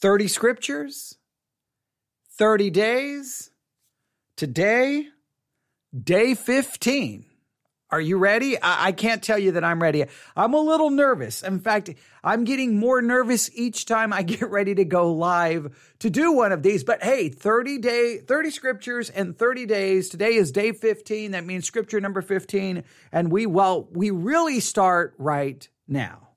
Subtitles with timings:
[0.00, 1.16] 30 scriptures,
[2.36, 3.50] 30 days.
[4.36, 5.08] Today,
[6.04, 7.24] day 15.
[7.90, 8.60] Are you ready?
[8.60, 10.04] I, I, can't tell you that I'm ready.
[10.36, 11.42] I'm a little nervous.
[11.42, 11.90] In fact,
[12.22, 16.52] I'm getting more nervous each time I get ready to go live to do one
[16.52, 16.84] of these.
[16.84, 20.10] But hey, 30 day, 30 scriptures and 30 days.
[20.10, 21.30] Today is day 15.
[21.32, 22.84] That means scripture number 15.
[23.10, 26.27] And we, well, we really start right now.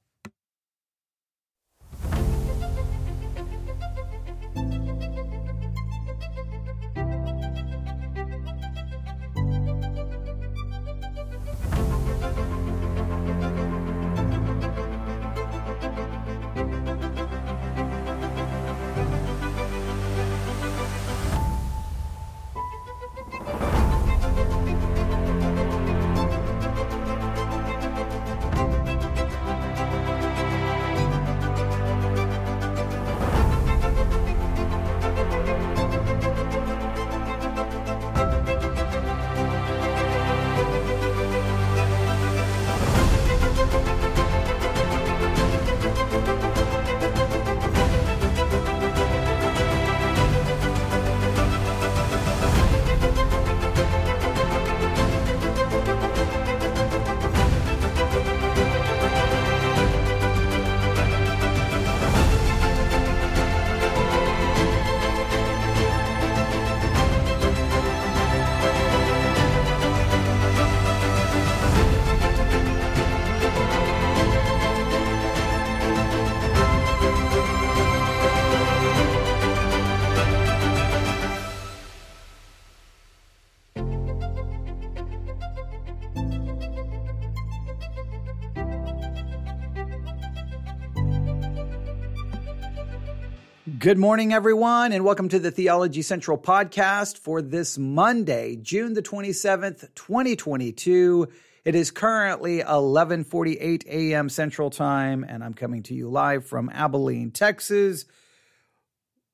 [93.82, 99.02] Good morning, everyone, and welcome to the Theology Central podcast for this Monday, June the
[99.02, 101.28] 27th, 2022.
[101.66, 104.30] It is currently 11:48 a.m.
[104.30, 108.06] Central Time, and I'm coming to you live from Abilene, Texas,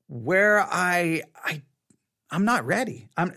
[0.07, 1.63] where I I
[2.31, 3.09] I'm not ready.
[3.17, 3.33] I'm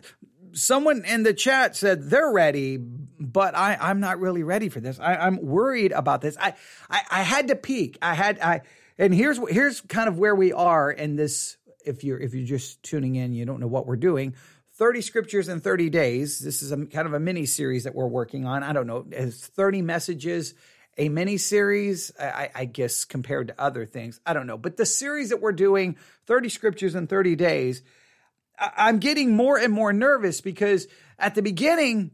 [0.53, 5.01] someone in the chat said they're ready, but I, I'm not really ready for this.
[5.01, 6.37] I, I'm worried about this.
[6.41, 6.55] I,
[6.89, 7.99] I, I had to peek.
[8.01, 8.61] I had I
[9.01, 11.57] and here's here's kind of where we are in this.
[11.85, 14.35] If you're if you're just tuning in, you don't know what we're doing.
[14.75, 16.39] 30 scriptures in 30 days.
[16.39, 18.63] This is a kind of a mini series that we're working on.
[18.63, 20.55] I don't know, as 30 messages,
[20.97, 24.21] a mini series, I, I, guess, compared to other things.
[24.25, 24.57] I don't know.
[24.57, 25.97] But the series that we're doing,
[26.27, 27.83] 30 scriptures in 30 days,
[28.59, 32.13] I, I'm getting more and more nervous because at the beginning,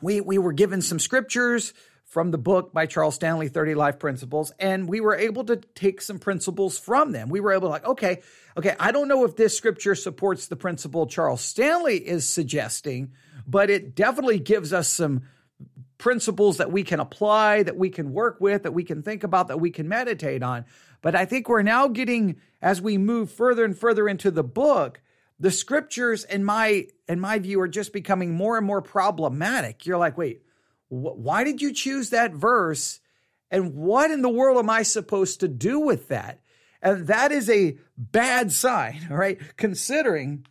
[0.00, 1.74] we, we were given some scriptures
[2.14, 6.00] from the book by Charles Stanley, 30 Life Principles, and we were able to take
[6.00, 7.28] some principles from them.
[7.28, 8.22] We were able to like, okay,
[8.56, 13.14] okay, I don't know if this scripture supports the principle Charles Stanley is suggesting,
[13.48, 15.24] but it definitely gives us some
[15.98, 19.48] principles that we can apply, that we can work with, that we can think about,
[19.48, 20.66] that we can meditate on.
[21.02, 25.00] But I think we're now getting, as we move further and further into the book,
[25.40, 29.84] the scriptures in my in my view are just becoming more and more problematic.
[29.84, 30.43] You're like, wait,
[30.94, 33.00] why did you choose that verse?
[33.50, 36.40] And what in the world am I supposed to do with that?
[36.82, 39.38] And that is a bad sign, all right?
[39.56, 40.46] Considering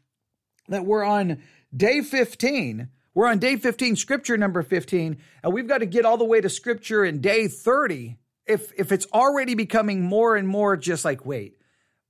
[0.67, 1.41] that we're on
[1.75, 6.17] day 15, we're on day 15, scripture number 15, and we've got to get all
[6.17, 8.17] the way to scripture in day 30.
[8.45, 11.57] If if it's already becoming more and more just like, wait,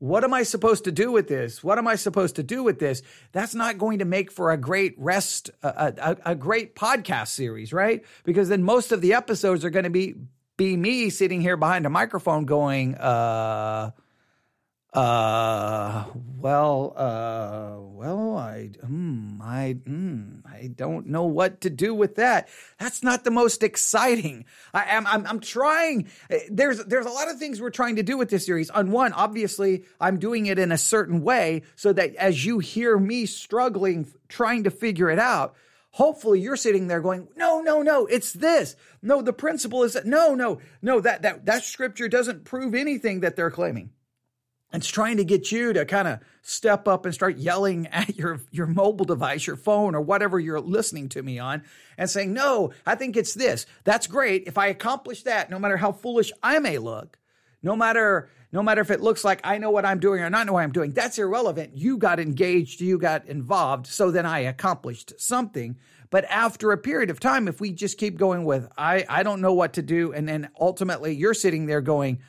[0.04, 1.64] what am I supposed to do with this?
[1.64, 3.04] What am I supposed to do with this?
[3.32, 7.72] That's not going to make for a great rest, a, a, a great podcast series,
[7.72, 8.04] right?
[8.26, 10.16] Because then most of the episodes are going to be
[10.58, 13.92] be me sitting here behind a microphone going, uh,
[14.94, 16.04] uh,
[16.38, 20.33] well, uh, well, I, mm, I, mm,
[20.64, 22.48] I don't know what to do with that.
[22.80, 24.46] That's not the most exciting.
[24.74, 26.08] I am, I'm, I'm trying.
[26.30, 28.70] Eh, there's, there's a lot of things we're trying to do with this series.
[28.70, 32.98] On one, obviously, I'm doing it in a certain way so that as you hear
[32.98, 35.54] me struggling, trying to figure it out,
[35.92, 40.08] hopefully you're sitting there going no no no it's this no the principle is that
[40.08, 43.92] no no no that that that scripture doesn't prove anything that they're claiming
[44.74, 48.40] it's trying to get you to kind of step up and start yelling at your,
[48.52, 51.64] your mobile device, your phone, or whatever you're listening to me on,
[51.98, 53.66] and saying, No, I think it's this.
[53.84, 54.44] That's great.
[54.48, 57.18] If I accomplish that, no matter how foolish I may look,
[57.62, 60.46] no matter no matter if it looks like I know what I'm doing or not
[60.46, 61.76] know what I'm doing, that's irrelevant.
[61.76, 65.76] You got engaged, you got involved, so then I accomplished something.
[66.12, 69.42] But after a period of time, if we just keep going with I, I don't
[69.42, 72.20] know what to do, and then ultimately you're sitting there going,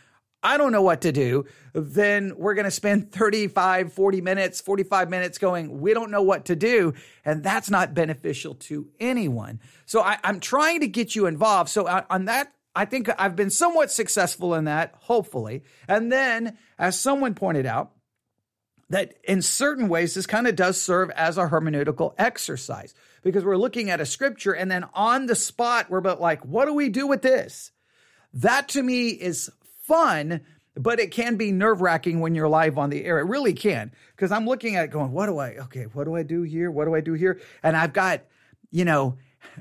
[0.44, 5.08] I don't know what to do, then we're going to spend 35, 40 minutes, 45
[5.08, 6.92] minutes going, we don't know what to do.
[7.24, 9.58] And that's not beneficial to anyone.
[9.86, 11.70] So I, am trying to get you involved.
[11.70, 15.62] So on that, I think I've been somewhat successful in that, hopefully.
[15.88, 17.92] And then, as someone pointed out,
[18.90, 22.92] that in certain ways, this kind of does serve as a hermeneutical exercise
[23.22, 26.66] because we're looking at a scripture and then on the spot, we're about like, what
[26.66, 27.72] do we do with this?
[28.34, 29.50] That to me is
[29.84, 30.40] fun,
[30.74, 33.18] but it can be nerve wracking when you're live on the air.
[33.18, 33.92] It really can.
[34.16, 36.70] Because I'm looking at going, what do I, okay, what do I do here?
[36.70, 37.40] What do I do here?
[37.62, 38.22] And I've got,
[38.70, 39.16] you know,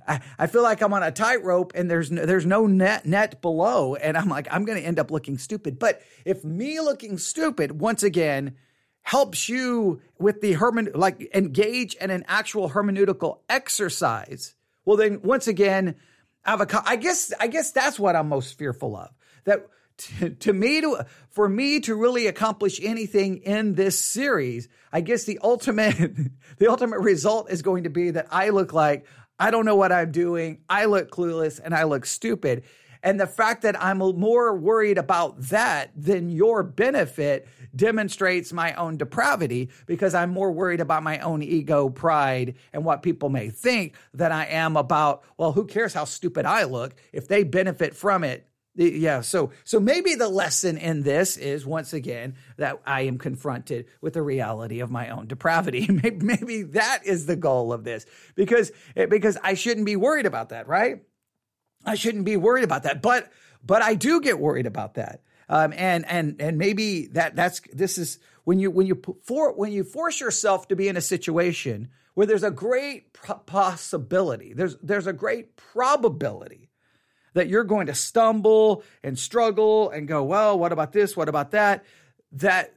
[0.08, 3.42] I, I feel like I'm on a tightrope and there's no, there's no net net
[3.42, 3.96] below.
[3.96, 5.78] And I'm like, I'm going to end up looking stupid.
[5.78, 8.56] But if me looking stupid, once again,
[9.04, 14.56] helps you with the hermen like engage in an actual hermeneutical exercise,
[14.86, 15.96] well then once again,
[16.46, 16.84] avocado.
[16.88, 19.10] I guess I guess that's what I'm most fearful of.
[19.44, 19.68] That
[19.98, 25.24] to, to me to for me to really accomplish anything in this series, I guess
[25.24, 25.96] the ultimate
[26.58, 29.06] the ultimate result is going to be that I look like
[29.40, 30.60] I don't know what I'm doing.
[30.70, 32.64] I look clueless and I look stupid.
[33.04, 38.96] And the fact that I'm more worried about that than your benefit demonstrates my own
[38.96, 43.96] depravity because I'm more worried about my own ego, pride, and what people may think
[44.14, 46.96] than I am about, well, who cares how stupid I look?
[47.12, 51.94] If they benefit from it, yeah, so so maybe the lesson in this is once
[51.94, 55.88] again that I am confronted with the reality of my own depravity.
[56.04, 58.06] Maybe, maybe that is the goal of this
[58.36, 61.04] because because I shouldn't be worried about that, right?
[61.86, 63.32] I shouldn't be worried about that, but
[63.64, 65.22] but I do get worried about that.
[65.50, 69.72] Um, and and and maybe that that's this is when you when you for when
[69.72, 73.14] you force yourself to be in a situation where there's a great
[73.46, 76.70] possibility, there's there's a great probability
[77.34, 81.18] that you're going to stumble and struggle and go, well, what about this?
[81.18, 81.84] What about that?
[82.34, 82.74] That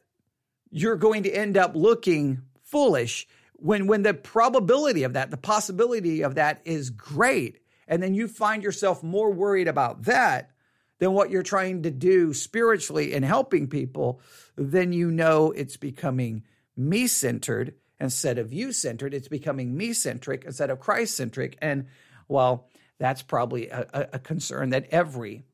[0.71, 3.27] you're going to end up looking foolish
[3.59, 7.61] when when the probability of that, the possibility of that is great.
[7.89, 10.51] And then you find yourself more worried about that
[10.99, 14.21] than what you're trying to do spiritually in helping people,
[14.57, 16.43] then you know it's becoming
[16.77, 19.15] me centered instead of you centered.
[19.15, 21.57] It's becoming me centric instead of Christ centric.
[21.61, 21.87] And
[22.29, 22.69] well,
[22.99, 25.45] that's probably a, a concern that every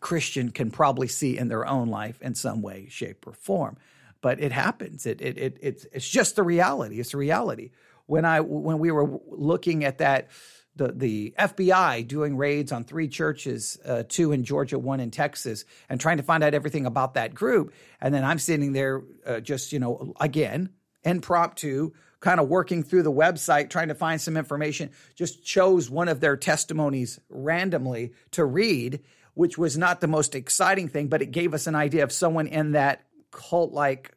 [0.00, 3.76] Christian can probably see in their own life in some way, shape, or form.
[4.20, 5.06] But it happens.
[5.06, 7.00] It, it, it, it's, it's just the reality.
[7.00, 7.70] It's the reality.
[8.06, 10.30] When I when we were looking at that,
[10.74, 15.64] the the FBI doing raids on three churches, uh, two in Georgia, one in Texas,
[15.88, 19.40] and trying to find out everything about that group, and then I'm sitting there, uh,
[19.40, 20.70] just you know, again
[21.04, 26.08] impromptu kind of working through the website trying to find some information, just chose one
[26.08, 29.00] of their testimonies randomly to read,
[29.34, 32.46] which was not the most exciting thing, but it gave us an idea of someone
[32.46, 34.14] in that cult like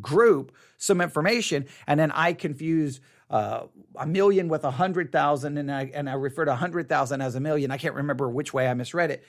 [0.00, 1.66] group some information.
[1.86, 3.00] And then I confused
[3.30, 3.66] uh,
[3.96, 7.22] a million with a hundred thousand, and I and I referred to a hundred thousand
[7.22, 7.70] as a million.
[7.70, 9.24] I can't remember which way I misread it.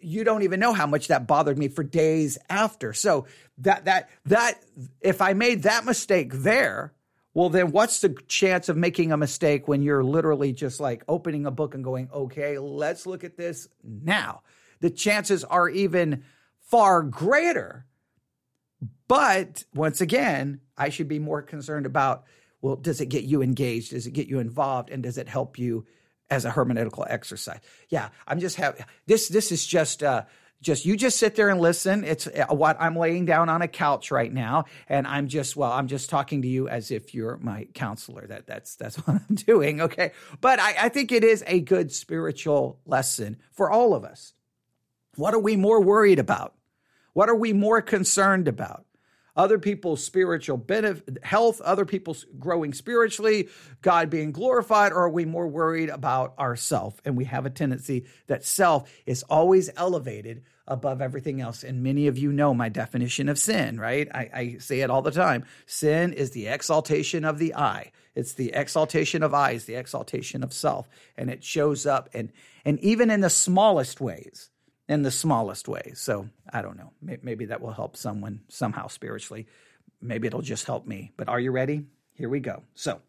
[0.00, 2.92] You don't even know how much that bothered me for days after.
[2.92, 3.26] So
[3.58, 4.60] that that that
[5.00, 6.92] if I made that mistake there,
[7.32, 11.46] well, then what's the chance of making a mistake when you're literally just like opening
[11.46, 14.42] a book and going, okay, let's look at this now?
[14.80, 16.24] The chances are even
[16.58, 17.86] far greater.
[19.06, 22.24] But once again, I should be more concerned about
[22.62, 23.90] well, does it get you engaged?
[23.90, 24.90] Does it get you involved?
[24.90, 25.86] And does it help you
[26.28, 27.60] as a hermeneutical exercise?
[27.88, 29.28] Yeah, I'm just having this.
[29.28, 30.24] This is just uh,
[30.62, 32.04] just you just sit there and listen.
[32.04, 35.72] It's uh, what i'm laying down on a couch right now and i'm just well
[35.72, 38.26] i'm just talking to you as if you're my counselor.
[38.26, 40.12] That that's that's what i'm doing okay?
[40.40, 44.34] But I, I think it is a good spiritual lesson for all of us.
[45.16, 46.54] What are we more worried about?
[47.12, 48.84] What are we more concerned about
[49.36, 53.48] other people's spiritual benefit, health, other people's growing spiritually,
[53.82, 57.00] God being glorified, or are we more worried about ourself?
[57.04, 61.64] And we have a tendency that self is always elevated above everything else.
[61.64, 64.08] And many of you know my definition of sin, right?
[64.14, 65.44] I, I say it all the time.
[65.66, 67.90] Sin is the exaltation of the I.
[68.14, 70.88] It's the exaltation of I, the exaltation of self.
[71.16, 72.32] And it shows up and
[72.64, 74.50] and even in the smallest ways
[74.90, 75.92] in the smallest way.
[75.94, 76.92] So I don't know.
[77.00, 79.46] Maybe that will help someone somehow spiritually.
[80.02, 81.12] Maybe it'll just help me.
[81.16, 81.86] But are you ready?
[82.14, 82.64] Here we go.
[82.74, 83.00] So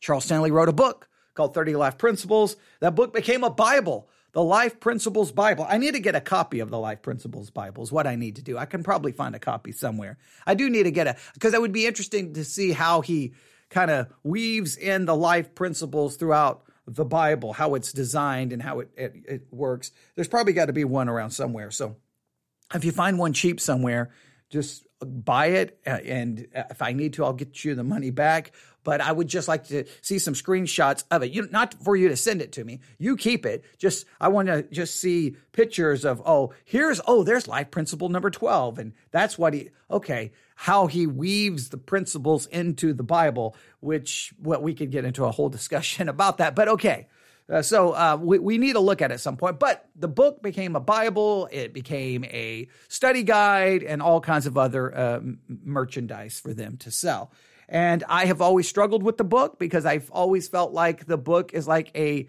[0.00, 2.56] Charles Stanley wrote a book called 30 Life Principles.
[2.80, 5.64] That book became a Bible, the Life Principles Bible.
[5.68, 8.34] I need to get a copy of the Life Principles Bible, is what I need
[8.36, 8.58] to do.
[8.58, 10.18] I can probably find a copy somewhere.
[10.48, 13.34] I do need to get a, because it would be interesting to see how he
[13.70, 18.80] kind of weaves in the life principles throughout the Bible, how it's designed and how
[18.80, 19.92] it, it, it works.
[20.14, 21.70] There's probably got to be one around somewhere.
[21.70, 21.96] So
[22.74, 24.10] if you find one cheap somewhere,
[24.50, 25.78] just buy it.
[25.86, 28.52] uh, And if I need to, I'll get you the money back.
[28.84, 31.32] But I would just like to see some screenshots of it.
[31.32, 32.80] You not for you to send it to me.
[32.98, 33.64] You keep it.
[33.78, 38.30] Just I want to just see pictures of oh here's oh there's life principle number
[38.30, 44.32] twelve, and that's what he okay how he weaves the principles into the Bible, which
[44.38, 46.54] what we could get into a whole discussion about that.
[46.54, 47.08] But okay.
[47.50, 49.58] Uh, so uh, we, we need to look at it at some point.
[49.58, 54.56] But the book became a Bible, it became a study guide, and all kinds of
[54.56, 57.32] other uh, merchandise for them to sell.
[57.72, 61.54] And I have always struggled with the book because I've always felt like the book
[61.54, 62.28] is like a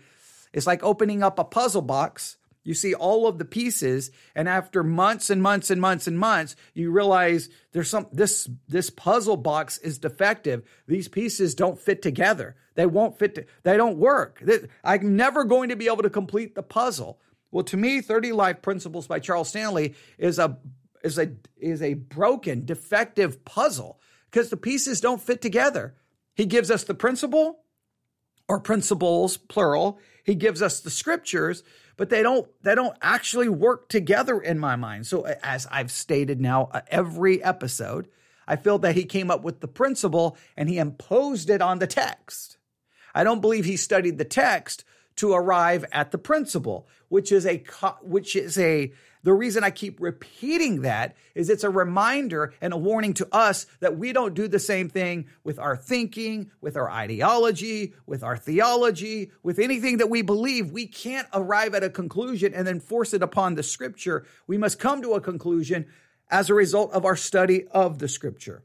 [0.53, 2.37] it's like opening up a puzzle box.
[2.63, 6.55] You see all of the pieces, and after months and months and months and months,
[6.73, 10.63] you realize there's some this this puzzle box is defective.
[10.87, 12.55] These pieces don't fit together.
[12.75, 13.35] They won't fit.
[13.35, 14.41] To, they don't work.
[14.81, 17.19] I'm never going to be able to complete the puzzle.
[17.51, 20.57] Well, to me, 30 Life Principles by Charles Stanley is a
[21.03, 23.99] is a is a broken, defective puzzle
[24.33, 25.93] because the pieces don't fit together.
[26.33, 27.59] He gives us the principle
[28.49, 29.99] or principles plural.
[30.23, 31.63] He gives us the scriptures,
[31.97, 35.05] but they don't they don't actually work together in my mind.
[35.05, 38.07] So as I've stated now uh, every episode,
[38.47, 41.87] I feel that he came up with the principle and he imposed it on the
[41.87, 42.57] text.
[43.13, 44.83] I don't believe he studied the text
[45.17, 47.63] to arrive at the principle, which is a
[48.01, 48.93] which is a
[49.23, 53.65] the reason I keep repeating that is it's a reminder and a warning to us
[53.79, 58.35] that we don't do the same thing with our thinking, with our ideology, with our
[58.35, 60.71] theology, with anything that we believe.
[60.71, 64.25] We can't arrive at a conclusion and then force it upon the scripture.
[64.45, 65.87] We must come to a conclusion
[66.29, 68.63] as a result of our study of the scripture.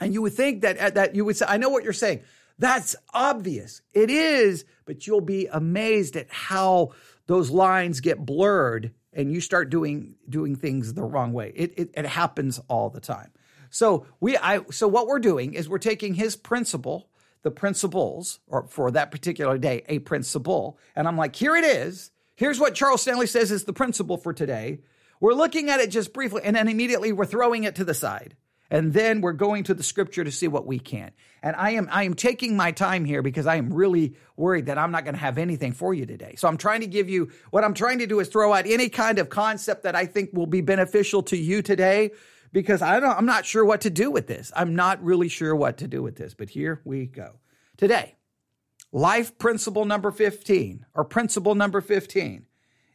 [0.00, 2.22] And you would think that uh, that you would say, I know what you're saying.
[2.58, 3.82] That's obvious.
[3.92, 6.92] It is, but you'll be amazed at how
[7.26, 11.52] those lines get blurred and you start doing doing things the wrong way.
[11.54, 13.30] It, it, it happens all the time.
[13.70, 17.08] So we I so what we're doing is we're taking his principle,
[17.42, 22.10] the principles, or for that particular day, a principle, and I'm like, here it is.
[22.34, 24.80] Here's what Charles Stanley says is the principle for today.
[25.20, 28.34] We're looking at it just briefly, and then immediately we're throwing it to the side
[28.70, 31.10] and then we're going to the scripture to see what we can.
[31.42, 34.78] And I am I am taking my time here because I am really worried that
[34.78, 36.34] I'm not going to have anything for you today.
[36.36, 38.88] So I'm trying to give you what I'm trying to do is throw out any
[38.88, 42.10] kind of concept that I think will be beneficial to you today
[42.52, 44.52] because I don't I'm not sure what to do with this.
[44.54, 47.40] I'm not really sure what to do with this, but here we go.
[47.76, 48.16] Today,
[48.92, 52.46] life principle number 15 or principle number 15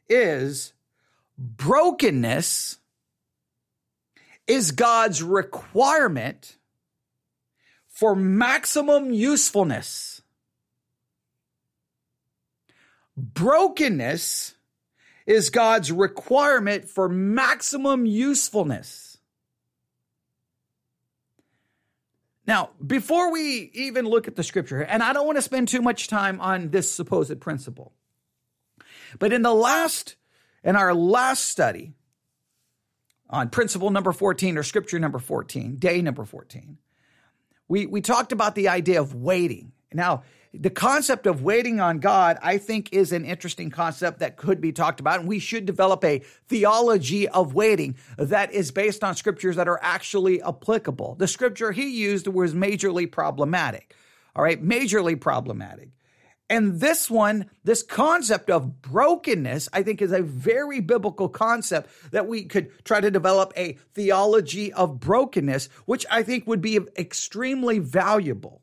[0.08, 0.74] is
[1.38, 2.78] brokenness
[4.48, 6.58] is God's requirement
[7.88, 10.22] for maximum usefulness.
[13.18, 14.56] Brokenness
[15.26, 19.18] is God's requirement for maximum usefulness.
[22.48, 25.82] Now, before we even look at the scripture, and I don't want to spend too
[25.82, 27.94] much time on this supposed principle,
[29.18, 30.16] but in the last,
[30.64, 31.94] in our last study,
[33.30, 36.78] on principle number 14 or scripture number 14, day number 14.
[37.68, 39.72] We, we talked about the idea of waiting.
[39.92, 44.62] Now, the concept of waiting on God, I think, is an interesting concept that could
[44.62, 45.20] be talked about.
[45.20, 49.80] And we should develop a theology of waiting that is based on scriptures that are
[49.82, 51.16] actually applicable.
[51.16, 53.96] The scripture he used was majorly problematic.
[54.36, 55.90] All right, majorly problematic.
[56.50, 62.28] And this one, this concept of brokenness, I think is a very biblical concept that
[62.28, 67.80] we could try to develop a theology of brokenness, which I think would be extremely
[67.80, 68.62] valuable.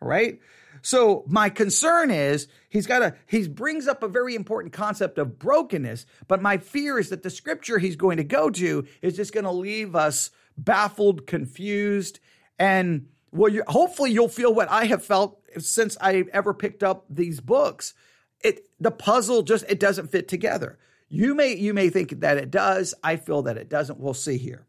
[0.00, 0.38] Right?
[0.82, 5.38] So my concern is he's got a he brings up a very important concept of
[5.38, 9.34] brokenness, but my fear is that the scripture he's going to go to is just
[9.34, 12.20] going to leave us baffled, confused,
[12.60, 17.40] and well, hopefully you'll feel what I have felt since I ever picked up these
[17.40, 17.94] books.
[18.40, 20.78] It the puzzle just it doesn't fit together.
[21.08, 22.94] You may you may think that it does.
[23.02, 23.98] I feel that it doesn't.
[23.98, 24.66] We'll see here.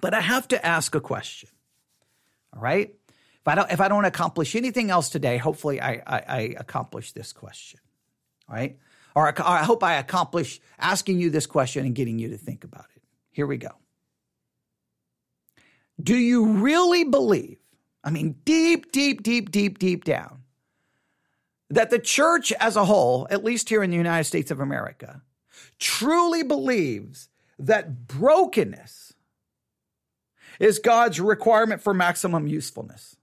[0.00, 1.50] But I have to ask a question.
[2.54, 2.94] All right.
[3.08, 7.12] If I don't if I don't accomplish anything else today, hopefully I I, I accomplish
[7.12, 7.80] this question.
[8.48, 8.78] All right.
[9.14, 12.86] Or I hope I accomplish asking you this question and getting you to think about
[12.94, 13.02] it.
[13.30, 13.70] Here we go.
[16.00, 17.58] Do you really believe
[18.08, 20.38] I mean, deep, deep, deep, deep, deep down,
[21.68, 25.20] that the church as a whole, at least here in the United States of America,
[25.78, 29.12] truly believes that brokenness
[30.58, 33.14] is God's requirement for maximum usefulness.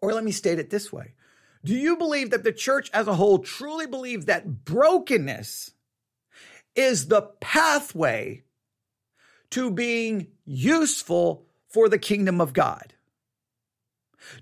[0.00, 1.12] Or let me state it this way
[1.66, 5.72] Do you believe that the church as a whole truly believes that brokenness
[6.74, 8.44] is the pathway
[9.50, 11.45] to being useful
[11.76, 12.94] for the kingdom of God.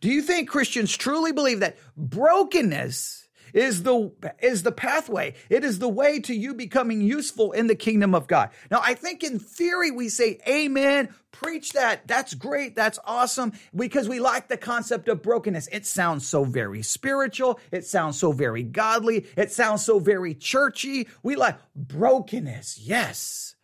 [0.00, 5.34] Do you think Christians truly believe that brokenness is the is the pathway.
[5.50, 8.50] It is the way to you becoming useful in the kingdom of God.
[8.70, 12.06] Now, I think in theory we say amen, preach that.
[12.06, 12.76] That's great.
[12.76, 15.66] That's awesome because we like the concept of brokenness.
[15.72, 17.58] It sounds so very spiritual.
[17.72, 19.26] It sounds so very godly.
[19.36, 21.08] It sounds so very churchy.
[21.24, 22.78] We like brokenness.
[22.78, 23.56] Yes.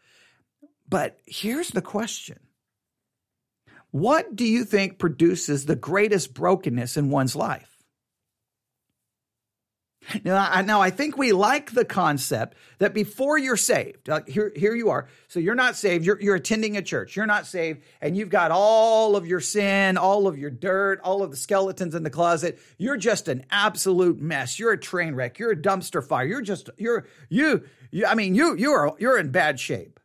[0.89, 2.41] But here's the question.
[3.91, 7.71] What do you think produces the greatest brokenness in one's life?
[10.25, 14.53] Now I, now, I think we like the concept that before you're saved, uh, here,
[14.57, 15.09] here you are.
[15.29, 16.05] So you're not saved.
[16.05, 17.17] You're, you're attending a church.
[17.17, 17.83] You're not saved.
[18.01, 21.95] And you've got all of your sin, all of your dirt, all of the skeletons
[21.95, 22.59] in the closet.
[22.79, 24.59] You're just an absolute mess.
[24.59, 25.39] You're a train wreck.
[25.39, 26.25] You're a dumpster fire.
[26.25, 30.01] You're just, you're, you, you I mean, you, you are, you're in bad shape.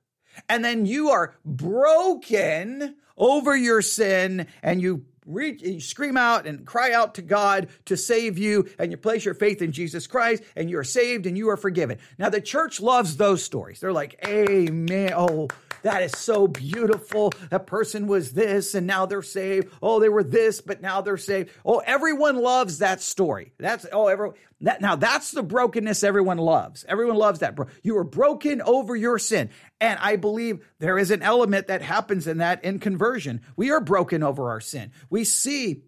[0.49, 6.65] And then you are broken over your sin and you reach, you scream out and
[6.65, 10.43] cry out to God to save you, and you place your faith in Jesus Christ,
[10.55, 11.97] and you are saved and you are forgiven.
[12.17, 13.79] Now, the church loves those stories.
[13.79, 15.13] They're like, Amen.
[15.15, 15.47] Oh,
[15.85, 17.31] that is so beautiful.
[17.51, 19.69] That person was this and now they're saved.
[19.83, 21.51] Oh, they were this, but now they're saved.
[21.63, 23.53] Oh, everyone loves that story.
[23.59, 24.35] That's, oh, everyone.
[24.61, 26.85] That, now that's the brokenness everyone loves.
[26.87, 27.55] Everyone loves that.
[27.83, 29.51] You were broken over your sin.
[29.79, 33.41] And I believe there is an element that happens in that in conversion.
[33.55, 34.91] We are broken over our sin.
[35.11, 35.83] We see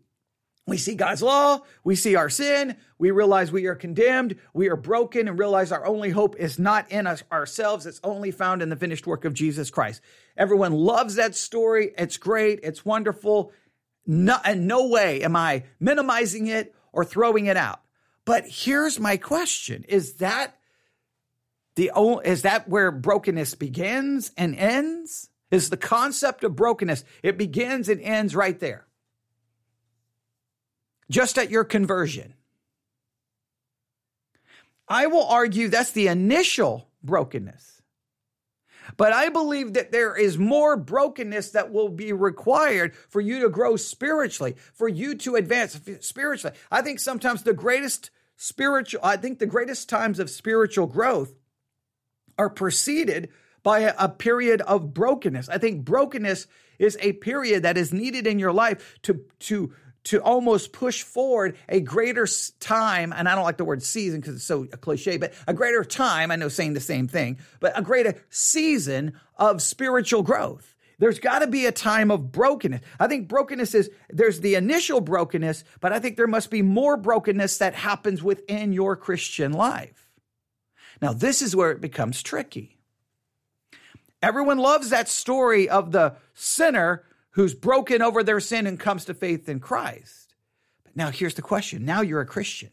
[0.67, 4.75] we see God's law, we see our sin, we realize we are condemned, we are
[4.75, 8.67] broken, and realize our only hope is not in us ourselves, it's only found in
[8.67, 10.01] the finished work of Jesus Christ.
[10.36, 11.93] Everyone loves that story.
[11.97, 13.53] It's great, it's wonderful.
[14.05, 17.81] No, no way am I minimizing it or throwing it out.
[18.25, 20.57] But here's my question Is that
[21.75, 25.29] the only, is that where brokenness begins and ends?
[25.50, 28.87] Is the concept of brokenness, it begins and ends right there
[31.10, 32.34] just at your conversion.
[34.88, 37.82] I will argue that's the initial brokenness.
[38.96, 43.50] But I believe that there is more brokenness that will be required for you to
[43.50, 46.56] grow spiritually, for you to advance spiritually.
[46.72, 51.34] I think sometimes the greatest spiritual, I think the greatest times of spiritual growth
[52.38, 53.30] are preceded
[53.63, 55.50] by a, period of brokenness.
[55.50, 56.48] I think brokenness
[56.80, 59.74] is a period that is needed in your life to, to
[60.05, 62.27] to almost push forward a greater
[62.60, 65.53] time, and I don't like the word season because it's so uh, cliche, but a
[65.53, 70.75] greater time, I know saying the same thing, but a greater season of spiritual growth.
[70.99, 72.81] There's got to be a time of brokenness.
[72.99, 76.97] I think brokenness is there's the initial brokenness, but I think there must be more
[76.97, 80.10] brokenness that happens within your Christian life.
[81.01, 82.77] Now, this is where it becomes tricky.
[84.23, 87.03] Everyone loves that story of the sinner
[87.38, 90.34] who's broken over their sin and comes to faith in Christ.
[90.84, 91.86] But now here's the question.
[91.86, 92.71] Now you're a Christian.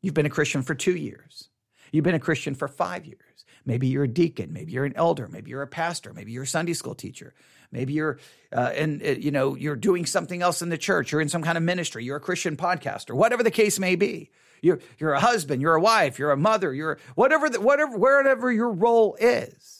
[0.00, 1.50] You've been a Christian for two years.
[1.92, 3.44] You've been a Christian for five years.
[3.66, 4.54] Maybe you're a deacon.
[4.54, 5.28] Maybe you're an elder.
[5.28, 6.14] Maybe you're a pastor.
[6.14, 7.34] Maybe you're a Sunday school teacher.
[7.70, 8.18] Maybe you're,
[8.56, 11.12] uh, and uh, you know, you're doing something else in the church.
[11.12, 12.04] You're in some kind of ministry.
[12.04, 13.14] You're a Christian podcaster.
[13.14, 14.30] Whatever the case may be.
[14.62, 15.60] You're you're a husband.
[15.60, 16.18] You're a wife.
[16.18, 16.72] You're a mother.
[16.72, 19.75] You're whatever the, whatever wherever your role is.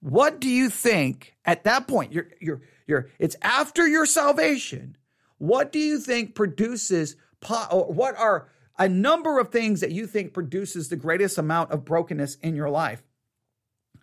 [0.00, 2.12] What do you think at that point?
[2.12, 4.96] You're, you're, you're, it's after your salvation.
[5.38, 10.88] What do you think produces, what are a number of things that you think produces
[10.88, 13.02] the greatest amount of brokenness in your life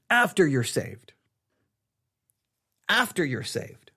[0.09, 1.13] after you're saved?
[2.87, 3.91] After you're saved.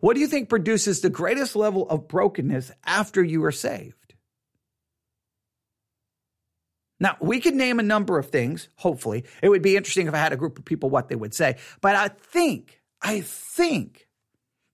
[0.00, 3.99] What do you think produces the greatest level of brokenness after you are saved?
[7.00, 9.24] Now, we could name a number of things, hopefully.
[9.42, 11.56] It would be interesting if I had a group of people what they would say.
[11.80, 14.06] But I think, I think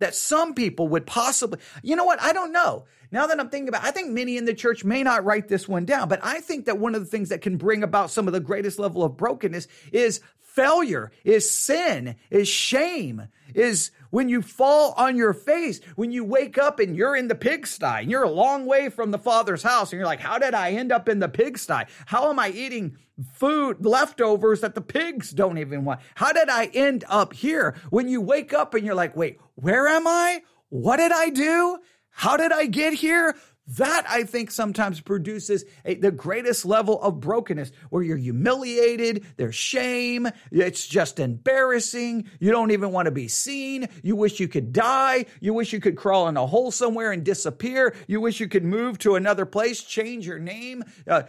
[0.01, 2.21] that some people would possibly, you know what?
[2.21, 2.85] I don't know.
[3.13, 5.69] Now that I'm thinking about, I think many in the church may not write this
[5.69, 8.27] one down, but I think that one of the things that can bring about some
[8.27, 14.43] of the greatest level of brokenness is failure, is sin, is shame, is when you
[14.43, 18.23] fall on your face, when you wake up and you're in the pigsty and you're
[18.23, 21.09] a long way from the Father's house and you're like, how did I end up
[21.09, 21.85] in the pigsty?
[22.05, 22.99] How am I eating
[23.33, 26.01] food leftovers that the pigs don't even want?
[26.15, 27.75] How did I end up here?
[27.91, 30.43] When you wake up and you're like, wait, where am I?
[30.69, 31.79] What did I do?
[32.11, 33.37] How did I get here?
[33.69, 39.57] That I think sometimes produces a, the greatest level of brokenness where you're humiliated, there's
[39.57, 42.31] shame, it's just embarrassing.
[42.39, 43.89] You don't even want to be seen.
[44.05, 45.27] You wish you could die.
[45.41, 47.97] You wish you could crawl in a hole somewhere and disappear.
[48.07, 51.25] You wish you could move to another place, change your name, uh,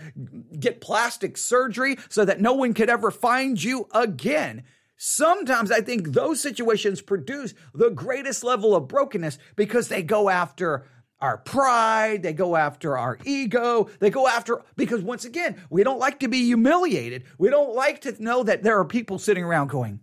[0.60, 4.64] get plastic surgery so that no one could ever find you again.
[5.00, 10.86] Sometimes I think those situations produce the greatest level of brokenness because they go after
[11.20, 16.00] our pride, they go after our ego, they go after, because once again, we don't
[16.00, 17.24] like to be humiliated.
[17.38, 20.00] We don't like to know that there are people sitting around going,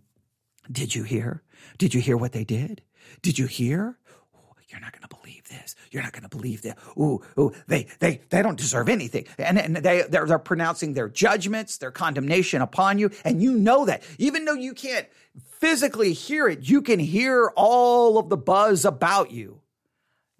[0.71, 1.43] Did you hear?
[1.77, 2.81] Did you hear what they did?
[3.21, 3.97] Did you hear?
[4.75, 5.75] you're not going to believe this.
[5.91, 6.77] You're not going to believe that.
[6.97, 9.25] Ooh, ooh, they, they, they don't deserve anything.
[9.37, 13.11] And, and they, they're, they're pronouncing their judgments, their condemnation upon you.
[13.23, 14.03] And you know that.
[14.17, 15.07] Even though you can't
[15.59, 19.61] physically hear it, you can hear all of the buzz about you.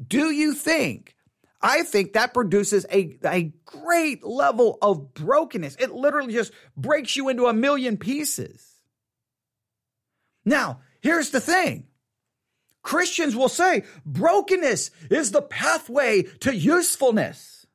[0.06, 1.16] Do you think?
[1.62, 5.78] I think that produces a, a great level of brokenness.
[5.80, 8.76] It literally just breaks you into a million pieces.
[10.46, 11.88] Now, here's the thing.
[12.84, 17.66] Christians will say brokenness is the pathway to usefulness.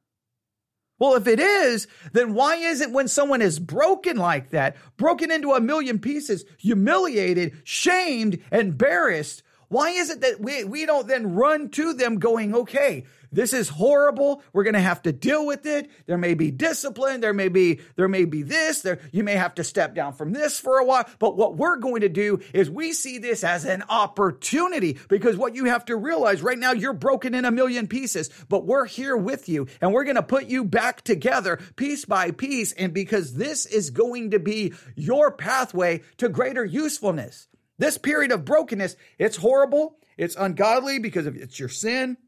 [1.01, 5.33] Well, if it is, then why is it when someone is broken like that, broken
[5.33, 11.35] into a million pieces, humiliated, shamed, embarrassed, why is it that we, we don't then
[11.35, 14.43] run to them going, okay, this is horrible.
[14.53, 15.89] We're going to have to deal with it.
[16.07, 17.21] There may be discipline.
[17.21, 18.83] There may be, there may be this.
[18.83, 21.09] There, you may have to step down from this for a while.
[21.21, 25.55] But what we're going to do is we see this as an opportunity because what
[25.55, 29.17] you have to realize right now, you're broken in a million pieces, but we're here
[29.17, 32.73] with you and we're going to put you back together piece by piece.
[32.73, 37.47] And because this is going to be your pathway to greater usefulness.
[37.81, 39.97] This period of brokenness, it's horrible.
[40.19, 42.19] It's ungodly because it's your sin.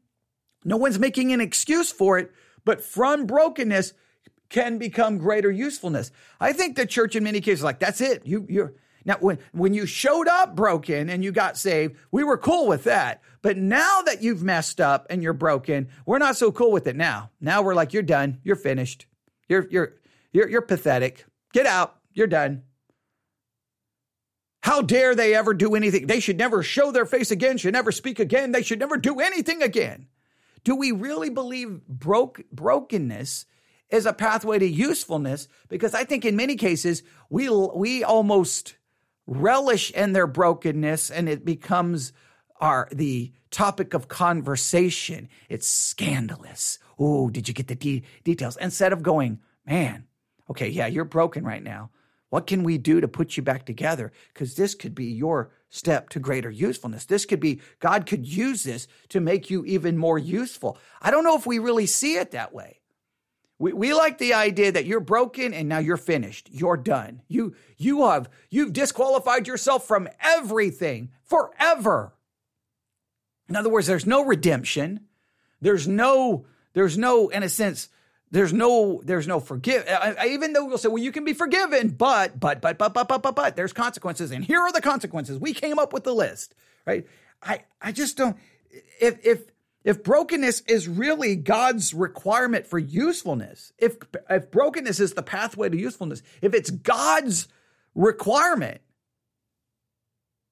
[0.65, 2.31] No one's making an excuse for it,
[2.65, 3.93] but from brokenness
[4.49, 6.11] can become greater usefulness.
[6.39, 8.25] I think the church in many cases like that's it.
[8.25, 8.73] You you're
[9.05, 12.85] now when when you showed up broken and you got saved, we were cool with
[12.85, 13.21] that.
[13.43, 16.95] But now that you've messed up and you're broken, we're not so cool with it
[16.95, 17.29] now.
[17.39, 18.39] Now we're like you're done.
[18.41, 19.05] You're finished.
[19.47, 19.93] You're you're
[20.31, 21.25] you're you're pathetic.
[21.53, 21.97] Get out.
[22.11, 22.63] You're done.
[24.63, 26.07] How dare they ever do anything?
[26.07, 28.53] They should never show their face again, should never speak again.
[28.53, 30.07] They should never do anything again.
[30.63, 33.45] Do we really believe broke, brokenness
[33.89, 35.49] is a pathway to usefulness?
[35.67, 38.77] Because I think in many cases, we, we almost
[39.27, 42.13] relish in their brokenness and it becomes
[42.61, 45.27] our, the topic of conversation.
[45.49, 46.79] It's scandalous.
[46.97, 48.55] Oh, did you get the de- details?
[48.61, 50.05] Instead of going, man,
[50.49, 51.89] okay, yeah, you're broken right now.
[52.33, 54.11] What can we do to put you back together?
[54.33, 57.05] Because this could be your step to greater usefulness.
[57.05, 60.79] This could be, God could use this to make you even more useful.
[60.99, 62.79] I don't know if we really see it that way.
[63.59, 66.49] We, we like the idea that you're broken and now you're finished.
[66.51, 67.21] You're done.
[67.27, 72.15] You, you have, you've disqualified yourself from everything forever.
[73.47, 75.01] In other words, there's no redemption.
[75.61, 77.89] There's no, there's no, in a sense,
[78.33, 79.85] there's no, there's no forgive.
[79.87, 82.91] I, I, even though we'll say, well, you can be forgiven, but, but, but, but,
[82.91, 85.37] but, but, but, but, there's consequences, and here are the consequences.
[85.37, 87.05] We came up with the list, right?
[87.43, 88.35] I, I just don't.
[88.99, 89.43] If, if,
[89.83, 95.77] if brokenness is really God's requirement for usefulness, if, if brokenness is the pathway to
[95.77, 97.47] usefulness, if it's God's
[97.93, 98.81] requirement,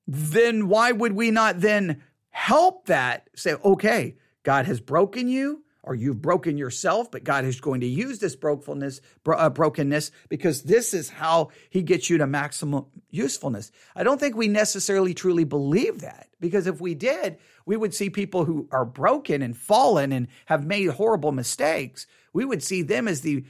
[0.05, 3.27] then why would we not then help that?
[3.35, 7.87] Say, okay, God has broken you or you've broken yourself, but God is going to
[7.87, 13.71] use this brokenness, uh, brokenness because this is how He gets you to maximum usefulness.
[13.95, 18.09] I don't think we necessarily truly believe that because if we did, we would see
[18.09, 22.05] people who are broken and fallen and have made horrible mistakes.
[22.33, 23.45] We would see them as the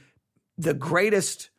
[0.58, 1.50] the greatest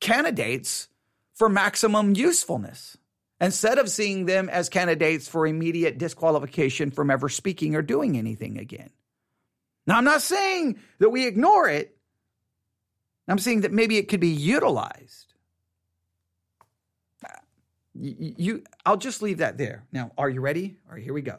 [0.00, 0.88] candidates
[1.34, 2.96] for maximum usefulness
[3.40, 8.58] instead of seeing them as candidates for immediate disqualification from ever speaking or doing anything
[8.58, 8.90] again.
[9.86, 11.96] Now, I'm not saying that we ignore it.
[13.28, 15.34] I'm saying that maybe it could be utilized.
[17.94, 19.84] You, you, I'll just leave that there.
[19.92, 20.76] Now, are you ready?
[20.88, 21.38] All right, here we go.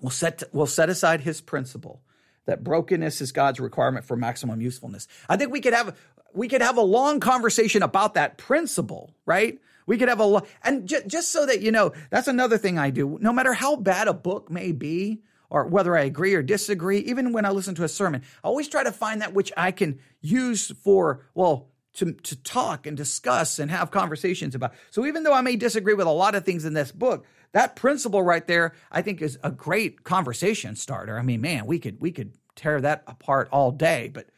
[0.00, 2.02] We'll set, we'll set aside his principle
[2.46, 5.06] that brokenness is God's requirement for maximum usefulness.
[5.28, 5.96] I think we could have
[6.34, 9.58] we could have a long conversation about that principle, right?
[9.86, 12.90] We could have a and j- just so that you know, that's another thing I
[12.90, 13.18] do.
[13.20, 17.32] No matter how bad a book may be, or whether I agree or disagree, even
[17.34, 19.98] when I listen to a sermon, I always try to find that which I can
[20.22, 24.72] use for, well, to, to talk and discuss and have conversations about.
[24.90, 27.76] So even though I may disagree with a lot of things in this book, that
[27.76, 31.18] principle right there, I think is a great conversation starter.
[31.18, 34.10] I mean, man, we could we could tear that apart all day.
[34.12, 34.28] But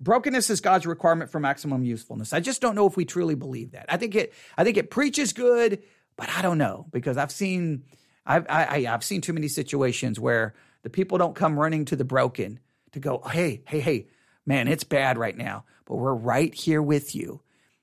[0.00, 2.32] brokenness is God's requirement for maximum usefulness.
[2.32, 3.86] I just don't know if we truly believe that.
[3.88, 4.34] I think it.
[4.58, 5.84] I think it preaches good,
[6.16, 7.84] but I don't know because I've seen.
[8.26, 12.04] I've I, I've seen too many situations where the people don't come running to the
[12.04, 12.60] broken
[12.92, 14.06] to go, hey, hey, hey,
[14.46, 17.40] man, it's bad right now, but we're right here with you.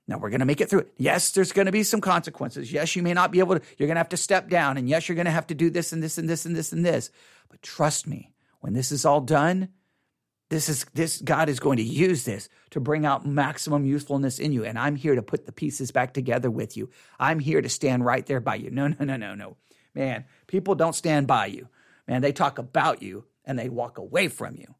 [0.07, 0.93] Now we're going to make it through it.
[0.97, 2.71] Yes, there's going to be some consequences.
[2.71, 4.77] Yes, you may not be able to, you're going to have to step down.
[4.77, 6.73] And yes, you're going to have to do this and this and this and this
[6.73, 7.11] and this.
[7.49, 9.69] But trust me, when this is all done,
[10.49, 14.51] this is this God is going to use this to bring out maximum usefulness in
[14.51, 14.65] you.
[14.65, 16.89] And I'm here to put the pieces back together with you.
[17.17, 18.69] I'm here to stand right there by you.
[18.69, 19.55] No, no, no, no, no.
[19.93, 21.67] Man, people don't stand by you.
[22.07, 24.75] Man, they talk about you and they walk away from you.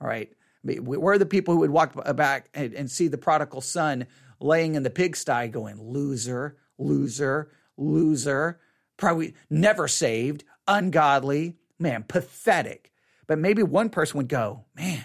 [0.00, 0.32] All right.
[0.64, 4.06] We're the people who would walk back and see the prodigal son
[4.40, 8.60] laying in the pigsty going, loser, loser, loser,
[8.96, 12.90] probably never saved, ungodly, man, pathetic.
[13.26, 15.04] But maybe one person would go, man,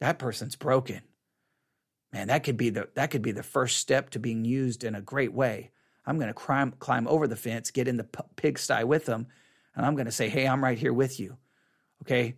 [0.00, 1.02] that person's broken.
[2.12, 4.94] Man, that could be the that could be the first step to being used in
[4.94, 5.72] a great way.
[6.06, 8.04] I'm going to climb climb over the fence, get in the
[8.36, 9.26] pigsty with them,
[9.74, 11.36] and I'm going to say, "Hey, I'm right here with you."
[12.02, 12.36] Okay,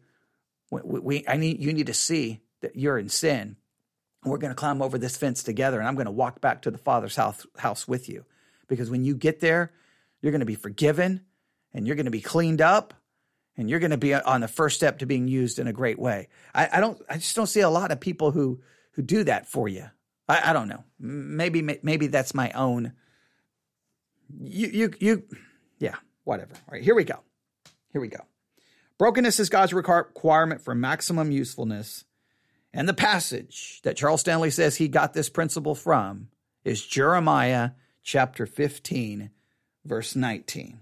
[0.70, 3.56] we, we, I need you need to see that you're in sin
[4.24, 6.70] we're going to climb over this fence together and I'm going to walk back to
[6.70, 8.24] the Father's house, house with you.
[8.68, 9.72] Because when you get there,
[10.20, 11.22] you're going to be forgiven
[11.72, 12.94] and you're going to be cleaned up
[13.56, 15.98] and you're going to be on the first step to being used in a great
[15.98, 16.28] way.
[16.54, 18.60] I, I don't, I just don't see a lot of people who,
[18.92, 19.86] who do that for you.
[20.28, 20.84] I, I don't know.
[20.98, 22.92] Maybe, maybe that's my own.
[24.40, 25.22] You, you, you,
[25.78, 26.54] yeah, whatever.
[26.54, 27.20] All right, here we go.
[27.92, 28.20] Here we go.
[28.98, 32.04] Brokenness is God's requirement for maximum usefulness
[32.72, 36.28] and the passage that Charles Stanley says he got this principle from
[36.64, 37.70] is Jeremiah
[38.02, 39.30] chapter 15,
[39.84, 40.80] verse 19.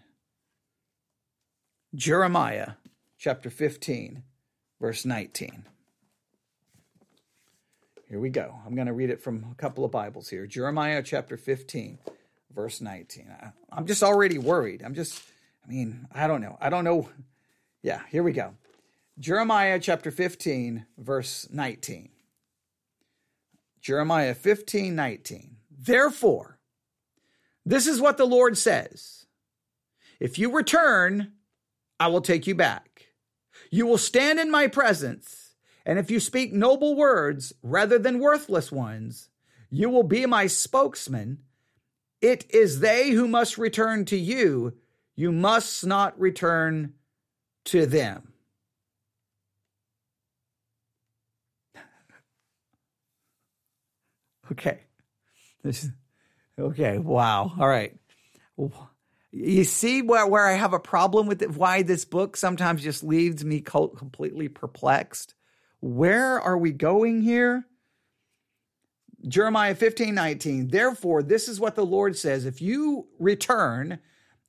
[1.95, 2.73] Jeremiah
[3.19, 4.23] chapter 15,
[4.81, 5.65] verse 19.
[8.09, 8.55] Here we go.
[8.67, 10.47] I'm going to read it from a couple of Bibles here.
[10.47, 11.99] Jeremiah chapter 15,
[12.55, 13.33] verse 19.
[13.71, 14.83] I'm just already worried.
[14.83, 15.23] I'm just,
[15.65, 16.57] I mean, I don't know.
[16.61, 17.09] I don't know.
[17.83, 18.55] Yeah, here we go.
[19.19, 22.11] Jeremiah chapter 15, verse 19.
[23.81, 25.57] Jeremiah 15, 19.
[25.71, 26.59] Therefore,
[27.65, 29.27] this is what the Lord says
[30.21, 31.33] If you return,
[31.99, 33.07] I will take you back.
[33.71, 35.55] You will stand in my presence,
[35.85, 39.31] and if you speak noble words rather than worthless ones,
[39.71, 41.39] you will be my spokesman.
[42.21, 44.75] It is they who must return to you.
[45.17, 46.95] You must not return
[47.67, 48.33] to them.
[54.53, 54.79] Okay.
[55.65, 55.89] This,
[56.57, 56.99] okay.
[56.99, 57.53] Wow.
[57.59, 57.99] All right.
[59.33, 63.03] You see where, where I have a problem with it, why this book sometimes just
[63.05, 65.35] leaves me completely perplexed.
[65.81, 67.67] Where are we going here?
[69.27, 70.69] Jeremiah 15, 19.
[70.69, 73.99] Therefore, this is what the Lord says If you return,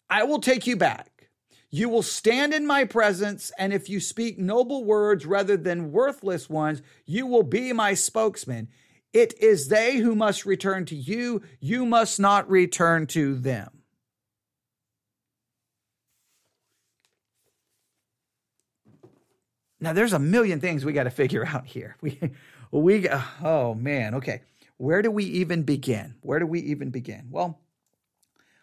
[0.10, 1.30] I will take you back.
[1.70, 6.50] You will stand in my presence, and if you speak noble words rather than worthless
[6.50, 8.70] ones, you will be my spokesman.
[9.12, 11.42] It is they who must return to you.
[11.60, 13.78] You must not return to them.
[19.80, 21.96] Now, there's a million things we got to figure out here.
[22.02, 22.20] We,
[22.72, 23.10] we,
[23.44, 24.42] oh man, okay.
[24.78, 26.16] Where do we even begin?
[26.22, 27.28] Where do we even begin?
[27.32, 27.60] Well,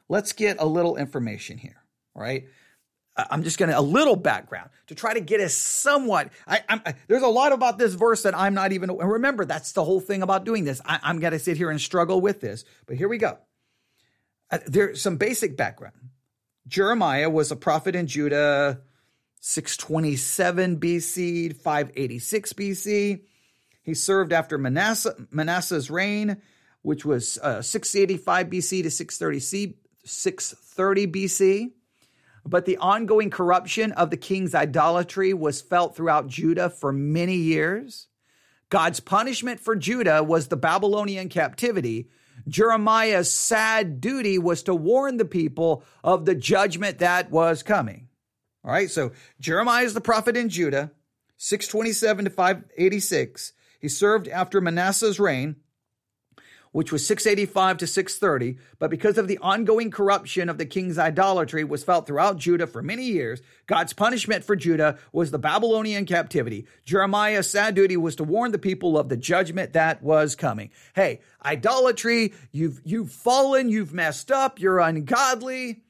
[0.09, 1.83] let's get a little information here,
[2.15, 2.45] right?
[3.17, 6.31] I'm just going to a little background to try to get us somewhat.
[6.49, 8.91] I, I, there's a lot about this verse that I'm not even.
[8.97, 10.81] Remember, that's the whole thing about doing this.
[10.85, 13.39] I, am going to sit here and struggle with this, but here we go.
[14.51, 15.95] Uh, there's some basic background.
[16.67, 18.81] Jeremiah was a prophet in Judah,
[19.41, 23.21] 627 BC, 586 BC.
[23.85, 26.39] He served after Manasseh, Manasseh's reign,
[26.83, 31.71] which was uh, 685 BC to 630 630 BC.
[32.47, 38.09] But the ongoing corruption of the king's idolatry was felt throughout Judah for many years.
[38.71, 42.09] God's punishment for Judah was the Babylonian captivity.
[42.49, 48.09] Jeremiah's sad duty was to warn the people of the judgment that was coming.
[48.65, 50.91] All right, so Jeremiah is the prophet in Judah,
[51.37, 53.53] 627 to 586.
[53.85, 55.57] He served after Manasseh's reign
[56.73, 61.63] which was 685 to 630, but because of the ongoing corruption of the king's idolatry
[61.63, 66.67] was felt throughout Judah for many years, God's punishment for Judah was the Babylonian captivity.
[66.85, 70.71] Jeremiah's sad duty was to warn the people of the judgment that was coming.
[70.97, 75.84] Hey, idolatry, you've you've fallen, you've messed up, you're ungodly.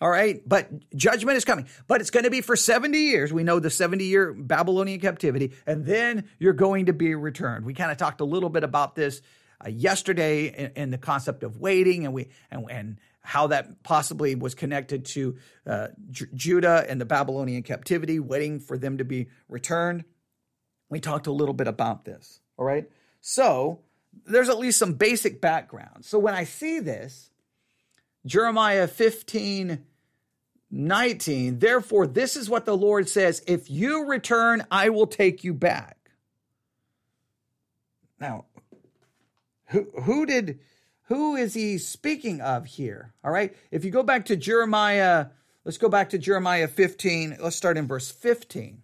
[0.00, 0.40] All right.
[0.46, 1.66] But judgment is coming.
[1.86, 3.32] But it's going to be for 70 years.
[3.32, 5.52] We know the 70 year Babylonian captivity.
[5.66, 7.64] And then you're going to be returned.
[7.64, 9.22] We kind of talked a little bit about this
[9.64, 14.36] uh, yesterday in, in, the concept of waiting and we and, and how that possibly
[14.36, 19.28] was connected to uh, J- Judah and the Babylonian captivity, waiting for them to be
[19.48, 20.04] returned.
[20.88, 22.40] We talked a little bit about this.
[22.56, 22.88] All right.
[23.20, 23.80] So
[24.24, 26.04] there's at least some basic background.
[26.04, 27.30] So when I see this,
[28.28, 29.84] Jeremiah 15,
[30.70, 35.54] 19, therefore, this is what the Lord says if you return, I will take you
[35.54, 35.96] back.
[38.20, 38.44] Now,
[39.68, 40.60] who, who did
[41.04, 43.14] who is he speaking of here?
[43.24, 43.56] All right.
[43.70, 45.28] If you go back to Jeremiah,
[45.64, 47.38] let's go back to Jeremiah 15.
[47.40, 48.82] Let's start in verse 15.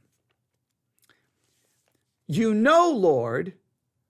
[2.26, 3.52] You know, Lord,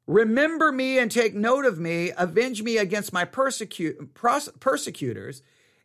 [0.06, 5.42] remember me and take note of me, avenge me against my persecute, persecutors.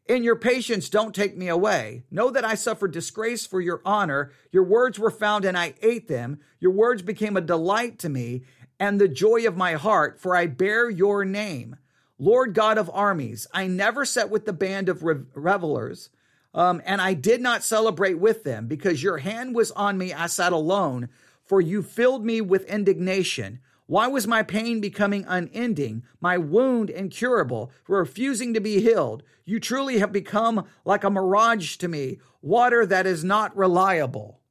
[0.07, 2.03] In your patience, don't take me away.
[2.09, 4.31] Know that I suffered disgrace for your honor.
[4.51, 6.39] Your words were found and I ate them.
[6.59, 8.43] Your words became a delight to me
[8.79, 11.75] and the joy of my heart, for I bear your name.
[12.17, 15.03] Lord God of armies, I never sat with the band of
[15.35, 16.09] revelers,
[16.53, 20.13] um, and I did not celebrate with them, because your hand was on me.
[20.13, 21.09] I sat alone,
[21.45, 23.59] for you filled me with indignation.
[23.89, 29.23] Why was my pain becoming unending, my wound incurable, refusing to be healed?
[29.45, 34.41] You truly have become like a mirage to me, water that is not reliable.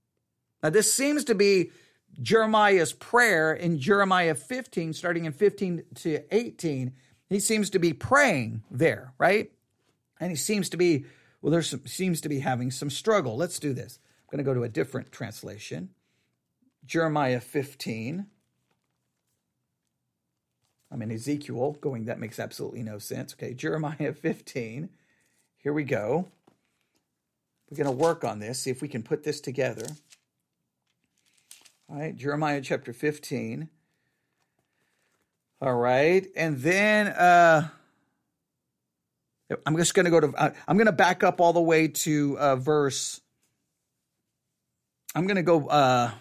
[0.60, 1.70] Now, this seems to be
[2.20, 6.92] Jeremiah's prayer in Jeremiah 15, starting in 15 to 18
[7.28, 9.52] he seems to be praying there, right?
[10.18, 11.04] And he seems to be,
[11.42, 13.36] well, there seems to be having some struggle.
[13.36, 13.98] Let's do this.
[14.20, 15.90] I'm going to go to a different translation
[16.84, 18.26] Jeremiah 15.
[20.90, 23.34] I'm in Ezekiel, going, that makes absolutely no sense.
[23.34, 24.88] Okay, Jeremiah 15.
[25.58, 26.28] Here we go.
[27.70, 29.86] We're going to work on this, see if we can put this together.
[31.90, 33.68] All right, Jeremiah chapter 15.
[35.60, 36.26] All right.
[36.36, 37.68] And then uh,
[39.66, 41.88] I'm just going to go to, uh, I'm going to back up all the way
[41.88, 43.20] to uh, verse.
[45.14, 46.12] I'm going to go, uh,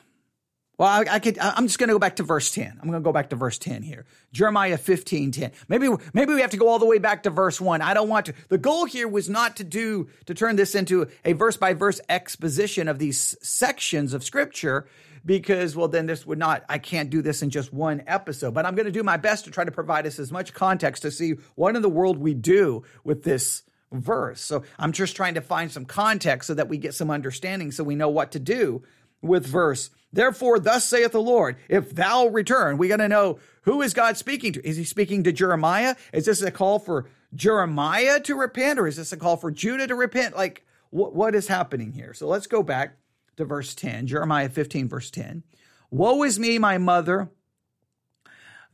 [0.78, 2.68] well, I, I, could, I'm just going to go back to verse 10.
[2.70, 4.06] I'm going to go back to verse 10 here.
[4.32, 5.52] Jeremiah 15, 10.
[5.68, 7.82] Maybe, maybe we have to go all the way back to verse 1.
[7.82, 8.34] I don't want to.
[8.50, 12.00] The goal here was not to do, to turn this into a verse by verse
[12.10, 14.88] exposition of these sections of scripture
[15.26, 18.54] because, well, then this would not, I can't do this in just one episode.
[18.54, 21.02] But I'm going to do my best to try to provide us as much context
[21.02, 24.42] to see what in the world we do with this verse.
[24.42, 27.84] So I'm just trying to find some context so that we get some understanding so
[27.84, 28.84] we know what to do
[29.22, 29.90] with verse.
[30.12, 34.18] Therefore, thus saith the Lord, if thou return, we got to know who is God
[34.18, 34.68] speaking to?
[34.68, 35.96] Is he speaking to Jeremiah?
[36.14, 39.88] Is this a call for Jeremiah to repent or is this a call for Judah
[39.88, 40.36] to repent?
[40.36, 42.14] Like, what, what is happening here?
[42.14, 42.98] So let's go back
[43.36, 45.44] to verse 10, Jeremiah 15, verse 10.
[45.92, 47.30] Woe is me, my mother,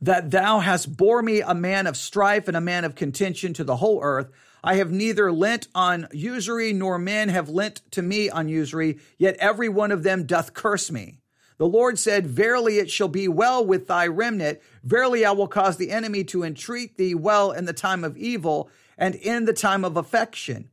[0.00, 3.64] that thou hast bore me a man of strife and a man of contention to
[3.64, 4.30] the whole earth.
[4.66, 9.36] I have neither lent on usury, nor men have lent to me on usury, yet
[9.36, 11.18] every one of them doth curse me.
[11.58, 14.60] The Lord said, Verily it shall be well with thy remnant.
[14.82, 18.70] Verily I will cause the enemy to entreat thee well in the time of evil
[18.96, 20.70] and in the time of affection,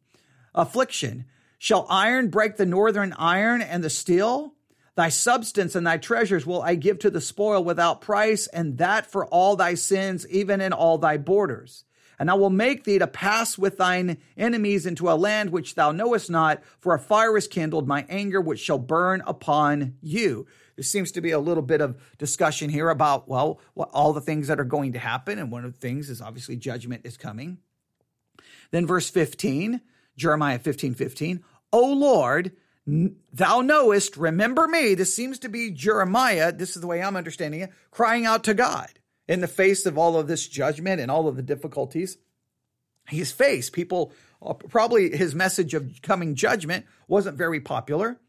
[0.55, 1.25] affliction.
[1.59, 4.53] Shall iron break the northern iron and the steel?
[4.95, 9.05] Thy substance and thy treasures will I give to the spoil without price, and that
[9.05, 11.83] for all thy sins, even in all thy borders.
[12.21, 15.91] And I will make thee to pass with thine enemies into a land which thou
[15.91, 20.45] knowest not, for a fire is kindled, my anger which shall burn upon you.
[20.75, 24.21] There seems to be a little bit of discussion here about, well, what, all the
[24.21, 25.39] things that are going to happen.
[25.39, 27.57] And one of the things is obviously judgment is coming.
[28.69, 29.81] Then verse 15,
[30.15, 31.43] Jeremiah 15, 15.
[31.73, 32.51] O Lord,
[32.85, 34.93] thou knowest, remember me.
[34.93, 38.53] This seems to be Jeremiah, this is the way I'm understanding it, crying out to
[38.53, 38.91] God
[39.31, 42.17] in the face of all of this judgment and all of the difficulties
[43.07, 43.71] he's faced.
[43.71, 48.19] People, uh, probably his message of coming judgment wasn't very popular.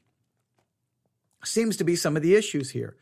[1.44, 2.96] Seems to be some of the issues here.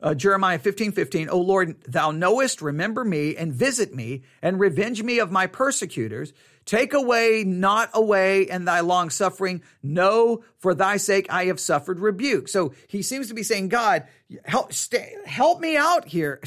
[0.00, 5.02] Uh, Jeremiah 15, 15, O Lord, thou knowest, remember me and visit me and revenge
[5.02, 6.32] me of my persecutors.
[6.64, 9.62] Take away, not away, and thy long suffering.
[9.82, 12.46] No, for thy sake I have suffered rebuke.
[12.46, 14.06] So he seems to be saying, God,
[14.44, 16.40] help, stay, help me out here.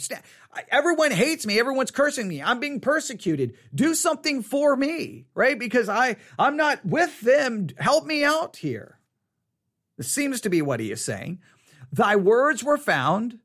[0.69, 1.59] Everyone hates me.
[1.59, 2.41] Everyone's cursing me.
[2.41, 3.55] I'm being persecuted.
[3.73, 5.57] Do something for me, right?
[5.57, 7.67] Because I, I'm not with them.
[7.77, 8.99] Help me out here.
[9.97, 11.39] This seems to be what he is saying.
[11.91, 13.39] Thy words were found,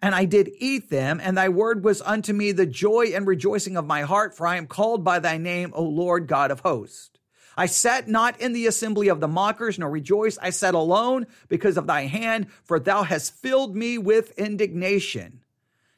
[0.00, 3.76] and I did eat them, and thy word was unto me the joy and rejoicing
[3.76, 7.10] of my heart, for I am called by thy name, O Lord God of hosts.
[7.56, 10.38] I sat not in the assembly of the mockers, nor rejoiced.
[10.42, 15.41] I sat alone because of thy hand, for thou hast filled me with indignation.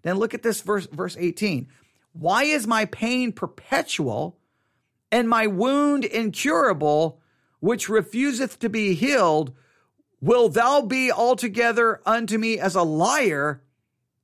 [0.05, 1.67] Then look at this verse, verse 18.
[2.13, 4.39] Why is my pain perpetual
[5.11, 7.21] and my wound incurable,
[7.59, 9.53] which refuseth to be healed?
[10.21, 13.63] Will thou be altogether unto me as a liar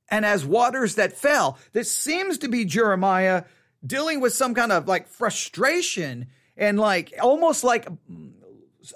[0.07, 1.57] and as waters that fell?
[1.73, 3.43] This seems to be Jeremiah
[3.85, 7.87] dealing with some kind of like frustration and like almost like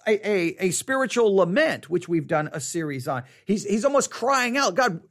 [0.08, 3.24] a, a, a, spiritual lament, which we've done a series on.
[3.46, 5.02] He's he's almost crying out, God.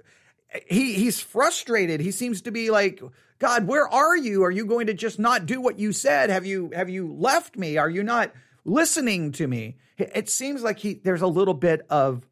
[0.66, 2.00] He he's frustrated.
[2.00, 3.02] He seems to be like,
[3.38, 4.44] God, where are you?
[4.44, 6.30] Are you going to just not do what you said?
[6.30, 7.76] Have you have you left me?
[7.76, 8.32] Are you not
[8.64, 9.76] listening to me?
[9.98, 12.26] It seems like he there's a little bit of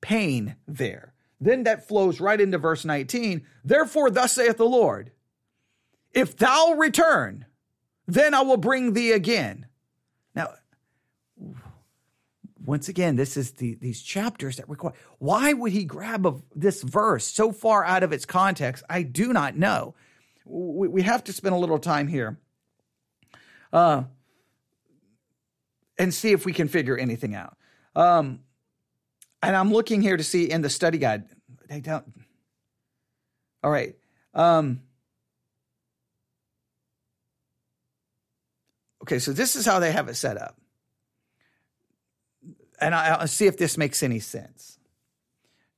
[0.00, 1.14] pain there.
[1.40, 3.44] Then that flows right into verse 19.
[3.64, 5.10] Therefore, thus saith the Lord,
[6.12, 7.46] if thou return,
[8.06, 9.66] then I will bring thee again.
[12.64, 14.94] Once again, this is the, these chapters that require.
[15.18, 18.84] Why would he grab a, this verse so far out of its context?
[18.88, 19.94] I do not know.
[20.44, 22.38] We, we have to spend a little time here
[23.72, 24.04] uh,
[25.98, 27.56] and see if we can figure anything out.
[27.96, 28.40] Um,
[29.42, 31.24] and I'm looking here to see in the study guide.
[31.68, 32.04] They don't.
[33.64, 33.96] All right.
[34.34, 34.82] Um,
[39.02, 40.56] Okay, so this is how they have it set up.
[42.82, 44.78] And I, will see if this makes any sense.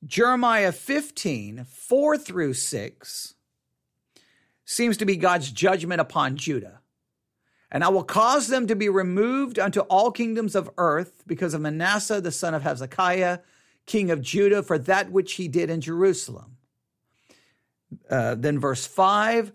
[0.05, 3.35] Jeremiah 15, 4 through 6,
[4.65, 6.81] seems to be God's judgment upon Judah.
[7.71, 11.61] And I will cause them to be removed unto all kingdoms of earth because of
[11.61, 13.41] Manasseh, the son of Hezekiah,
[13.87, 16.57] king of Judah, for that which he did in Jerusalem.
[18.09, 19.53] Uh, then verse 5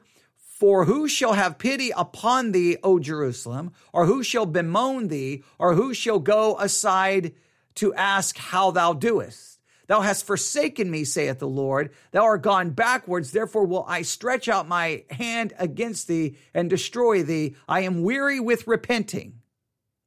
[0.59, 3.71] for who shall have pity upon thee, O Jerusalem?
[3.93, 5.43] Or who shall bemoan thee?
[5.57, 7.33] Or who shall go aside
[7.75, 9.61] to ask how thou doest?
[9.87, 11.91] Thou hast forsaken me, saith the Lord.
[12.11, 13.31] Thou art gone backwards.
[13.31, 17.55] Therefore will I stretch out my hand against thee and destroy thee.
[17.67, 19.39] I am weary with repenting.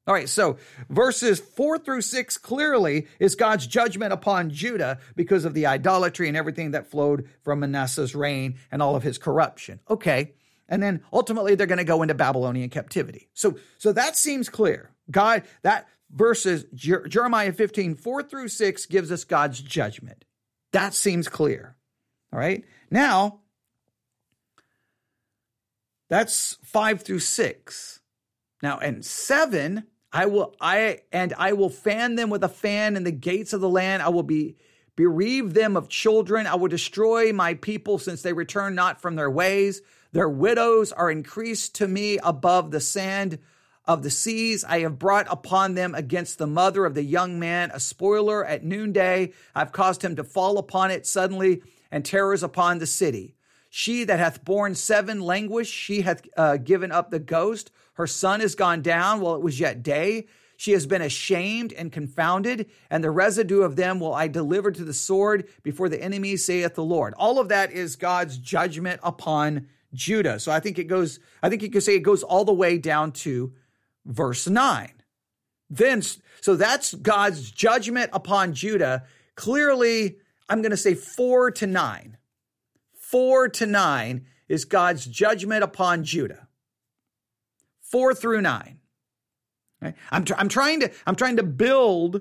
[0.07, 0.59] All right, so
[0.91, 6.37] verses four through six clearly is God's judgment upon Judah because of the idolatry and
[6.37, 9.81] everything that flowed from Manasseh's reign and all of his corruption.
[9.89, 10.35] Okay,
[10.73, 13.29] and then ultimately they're going to go into Babylonian captivity.
[13.35, 14.91] So, so that seems clear.
[15.11, 20.25] God, that verses Jeremiah 15, 4 through 6 gives us God's judgment.
[20.73, 21.77] That seems clear.
[22.33, 22.65] All right.
[22.91, 23.41] Now,
[26.09, 28.01] that's 5 through 6.
[28.63, 33.05] Now, and 7, I will I and I will fan them with a fan in
[33.05, 34.03] the gates of the land.
[34.03, 34.57] I will be
[34.97, 36.47] bereave them of children.
[36.47, 39.83] I will destroy my people since they return not from their ways.
[40.13, 43.39] Their widows are increased to me above the sand
[43.87, 44.63] of the seas.
[44.63, 48.63] I have brought upon them against the mother of the young man a spoiler at
[48.63, 49.33] noonday.
[49.55, 53.35] I've caused him to fall upon it suddenly, and terrors upon the city.
[53.71, 57.71] She that hath borne seven languish, she hath uh, given up the ghost.
[57.95, 60.27] Her son is gone down while it was yet day.
[60.59, 64.85] She has been ashamed and confounded, and the residue of them will I deliver to
[64.85, 67.15] the sword before the enemy, saith the Lord.
[67.17, 70.39] All of that is God's judgment upon Judah.
[70.39, 72.79] So I think it goes, I think you could say it goes all the way
[72.79, 73.53] down to
[74.05, 74.93] verse 9.
[75.71, 76.03] Then,
[76.41, 79.05] so that's God's judgment upon Judah.
[79.37, 80.19] Clearly,
[80.49, 82.19] I'm going to say four to nine.
[82.95, 86.49] Four to nine is God's judgment upon Judah.
[87.81, 88.81] Four through nine.
[90.11, 92.21] I'm, tr- I'm trying to I'm trying to build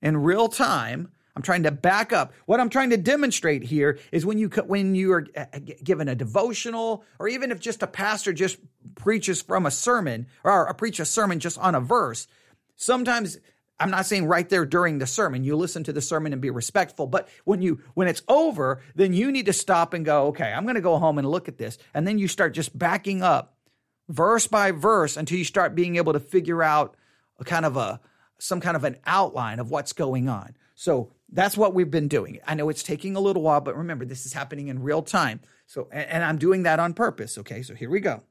[0.00, 2.32] in real time I'm trying to back up.
[2.46, 5.46] What I'm trying to demonstrate here is when you when you are uh,
[5.82, 8.58] given a devotional, or even if just a pastor just
[8.94, 12.26] preaches from a sermon, or a preach a sermon just on a verse.
[12.76, 13.38] Sometimes
[13.80, 15.42] I'm not saying right there during the sermon.
[15.42, 19.14] You listen to the sermon and be respectful, but when you when it's over, then
[19.14, 20.26] you need to stop and go.
[20.28, 22.78] Okay, I'm going to go home and look at this, and then you start just
[22.78, 23.56] backing up
[24.08, 26.94] verse by verse until you start being able to figure out
[27.38, 28.00] a kind of a
[28.38, 30.54] some kind of an outline of what's going on.
[30.74, 32.38] So that's what we've been doing.
[32.46, 35.40] I know it's taking a little while, but remember, this is happening in real time.
[35.66, 37.38] So, and, and I'm doing that on purpose.
[37.38, 37.62] Okay.
[37.62, 38.22] So here we go.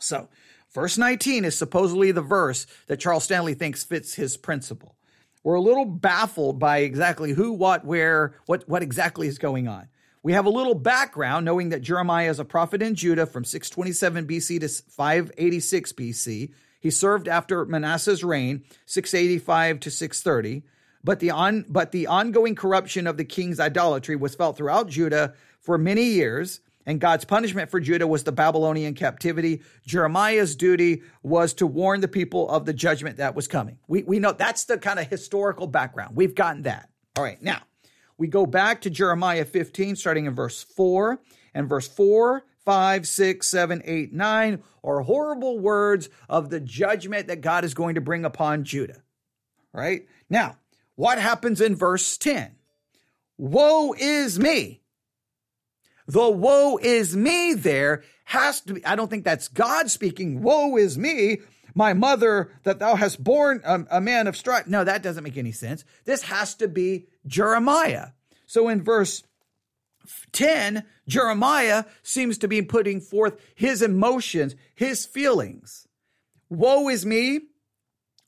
[0.00, 0.28] So,
[0.74, 4.96] verse 19 is supposedly the verse that Charles Stanley thinks fits his principle.
[5.42, 9.88] We're a little baffled by exactly who, what, where, what, what exactly is going on.
[10.22, 14.26] We have a little background knowing that Jeremiah is a prophet in Judah from 627
[14.26, 16.50] BC to 586 BC.
[16.80, 20.64] He served after Manasseh's reign, 685 to 630.
[21.06, 25.34] But the on but the ongoing corruption of the king's idolatry was felt throughout Judah
[25.60, 29.62] for many years, and God's punishment for Judah was the Babylonian captivity.
[29.86, 33.78] Jeremiah's duty was to warn the people of the judgment that was coming.
[33.86, 36.16] We, we know that's the kind of historical background.
[36.16, 36.90] We've gotten that.
[37.16, 37.60] All right, now
[38.18, 41.20] we go back to Jeremiah 15, starting in verse 4.
[41.54, 47.42] And verse 4, 5, 6, 7, 8, 9 are horrible words of the judgment that
[47.42, 49.02] God is going to bring upon Judah.
[49.72, 50.56] All right, now
[50.96, 52.56] what happens in verse 10?
[53.38, 54.80] Woe is me
[56.06, 60.42] the woe is me there has to be, I don't think that's God speaking.
[60.42, 61.38] Woe is me,
[61.74, 64.66] my mother, that thou hast born a, a man of strife.
[64.66, 65.84] No, that doesn't make any sense.
[66.04, 68.08] This has to be Jeremiah.
[68.46, 69.22] So in verse
[70.32, 75.88] 10, Jeremiah seems to be putting forth his emotions, his feelings.
[76.48, 77.40] Woe is me,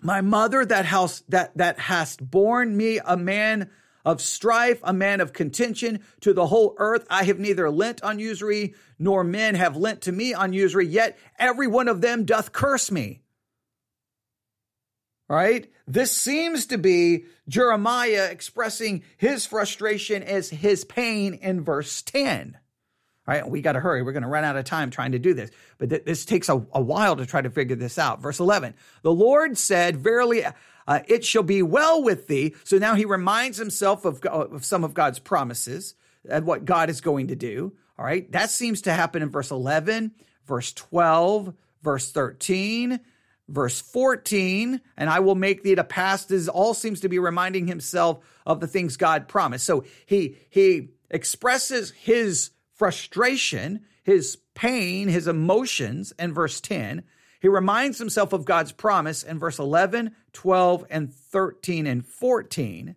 [0.00, 3.70] my mother that house that that hast borne me a man
[4.04, 7.06] of strife, a man of contention to the whole earth.
[7.10, 11.18] I have neither lent on usury, nor men have lent to me on usury, yet
[11.38, 13.20] every one of them doth curse me.
[15.28, 15.70] Right?
[15.86, 22.56] This seems to be Jeremiah expressing his frustration as his pain in verse 10.
[23.28, 24.00] Right, we got to hurry.
[24.00, 25.50] We're going to run out of time trying to do this.
[25.76, 28.22] But th- this takes a, a while to try to figure this out.
[28.22, 28.72] Verse 11
[29.02, 30.46] The Lord said, Verily,
[30.86, 32.54] uh, it shall be well with thee.
[32.64, 35.94] So now he reminds himself of, of some of God's promises
[36.26, 37.74] and what God is going to do.
[37.98, 38.32] All right.
[38.32, 40.12] That seems to happen in verse 11,
[40.46, 41.52] verse 12,
[41.82, 42.98] verse 13,
[43.46, 44.80] verse 14.
[44.96, 46.24] And I will make thee to pass.
[46.24, 49.66] This all seems to be reminding himself of the things God promised.
[49.66, 57.02] So he, he expresses his frustration, his pain, his emotions in verse 10.
[57.40, 62.94] He reminds himself of God's promise in verse 11, 12, and 13 and 14.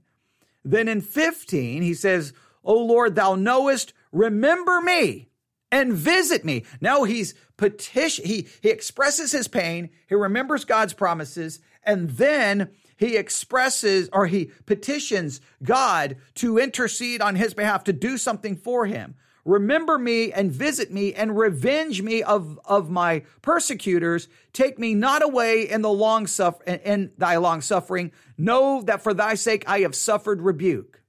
[0.64, 2.32] Then in 15, he says,
[2.64, 5.30] O Lord, thou knowest, remember me
[5.72, 6.64] and visit me.
[6.80, 13.18] Now he's petition, he, he expresses his pain, he remembers God's promises, and then he
[13.18, 19.16] expresses or he petitions God to intercede on his behalf to do something for him.
[19.44, 24.28] Remember me and visit me and revenge me of, of my persecutors.
[24.54, 28.12] Take me not away in the long suffer in in thy long suffering.
[28.38, 31.02] Know that for thy sake I have suffered rebuke.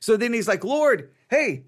[0.00, 1.66] So then he's like, Lord, hey,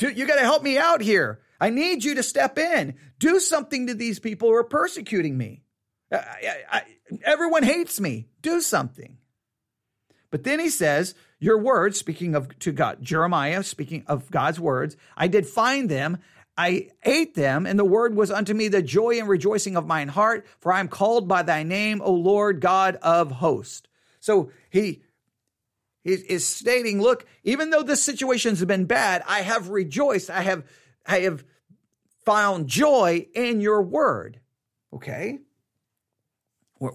[0.00, 1.40] you got to help me out here.
[1.60, 2.96] I need you to step in.
[3.18, 5.62] Do something to these people who are persecuting me.
[6.12, 6.82] I, I, I,
[7.24, 8.28] everyone hates me.
[8.40, 9.18] Do something.
[10.30, 14.96] But then he says, Your words, speaking of to God, Jeremiah, speaking of God's words,
[15.16, 16.18] I did find them.
[16.56, 20.06] I ate them, and the word was unto me the joy and rejoicing of mine
[20.06, 23.88] heart, for I am called by thy name, O Lord God of hosts.
[24.20, 25.02] So he
[26.04, 30.30] is stating, look, even though this situation has been bad, I have rejoiced.
[30.30, 30.62] I have,
[31.04, 31.42] I have
[32.24, 34.38] found joy in your word.
[34.94, 35.40] Okay.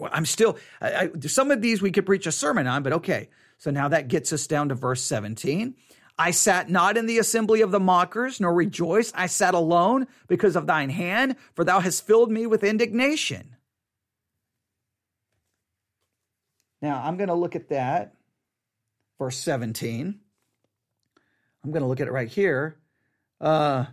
[0.10, 3.28] I'm still, I, I, some of these we could preach a sermon on, but okay.
[3.58, 5.76] So now that gets us down to verse 17.
[6.20, 9.14] I sat not in the assembly of the mockers, nor rejoiced.
[9.16, 13.56] I sat alone because of thine hand, for thou hast filled me with indignation.
[16.82, 18.16] Now I'm going to look at that,
[19.20, 20.20] verse 17.
[21.64, 22.78] I'm going to look at it right here.
[23.40, 23.86] Uh,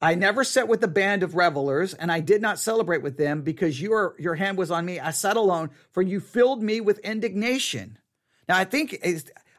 [0.00, 3.42] I never sat with the band of revelers, and I did not celebrate with them
[3.42, 5.00] because your your hand was on me.
[5.00, 7.98] I sat alone, for you filled me with indignation.
[8.48, 8.98] Now I think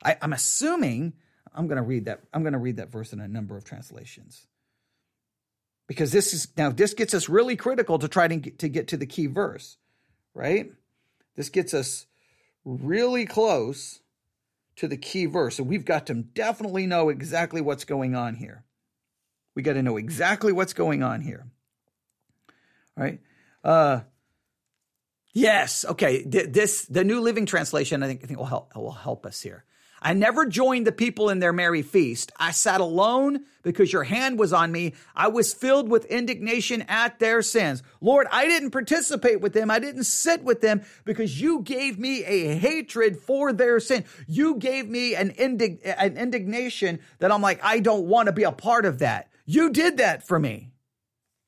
[0.03, 1.13] I, I'm assuming
[1.53, 2.21] I'm going to read that.
[2.33, 4.47] I'm going to read that verse in a number of translations
[5.87, 8.87] because this is now this gets us really critical to try to get, to get
[8.89, 9.77] to the key verse,
[10.33, 10.71] right?
[11.35, 12.05] This gets us
[12.65, 14.01] really close
[14.75, 18.63] to the key verse, and we've got to definitely know exactly what's going on here.
[19.55, 21.47] We got to know exactly what's going on here.
[22.95, 23.19] All right.
[23.63, 24.01] Uh,
[25.37, 25.85] yes.
[25.85, 26.23] Okay.
[26.23, 28.03] This the New Living Translation.
[28.03, 29.63] I think I think will help will help us here.
[30.01, 32.31] I never joined the people in their merry feast.
[32.37, 34.93] I sat alone because your hand was on me.
[35.15, 37.81] I was filled with indignation at their sins.
[37.99, 39.71] Lord, I didn't participate with them.
[39.71, 44.05] I didn't sit with them because you gave me a hatred for their sin.
[44.27, 48.43] You gave me an, indig- an indignation that I'm like, I don't want to be
[48.43, 49.31] a part of that.
[49.45, 50.73] You did that for me.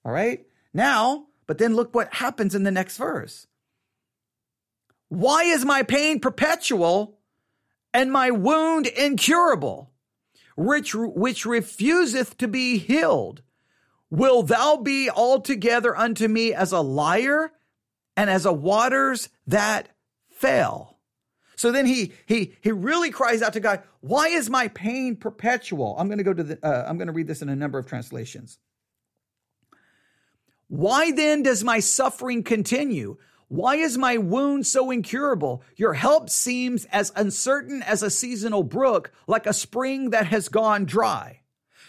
[0.03, 0.45] All right.
[0.73, 3.45] Now, but then look what happens in the next verse.
[5.09, 7.19] Why is my pain perpetual
[7.93, 9.91] and my wound incurable,
[10.55, 13.41] which, which refuseth to be healed?
[14.11, 17.51] Will thou be altogether unto me as a liar
[18.15, 19.89] and as a waters that
[20.29, 20.99] fail?
[21.55, 25.93] So then he he he really cries out to God, "Why is my pain perpetual?"
[25.99, 27.77] I'm going to go to the uh, I'm going to read this in a number
[27.77, 28.59] of translations.
[30.69, 33.17] Why then does my suffering continue?
[33.49, 35.63] Why is my wound so incurable?
[35.75, 40.85] Your help seems as uncertain as a seasonal brook, like a spring that has gone
[40.85, 41.41] dry.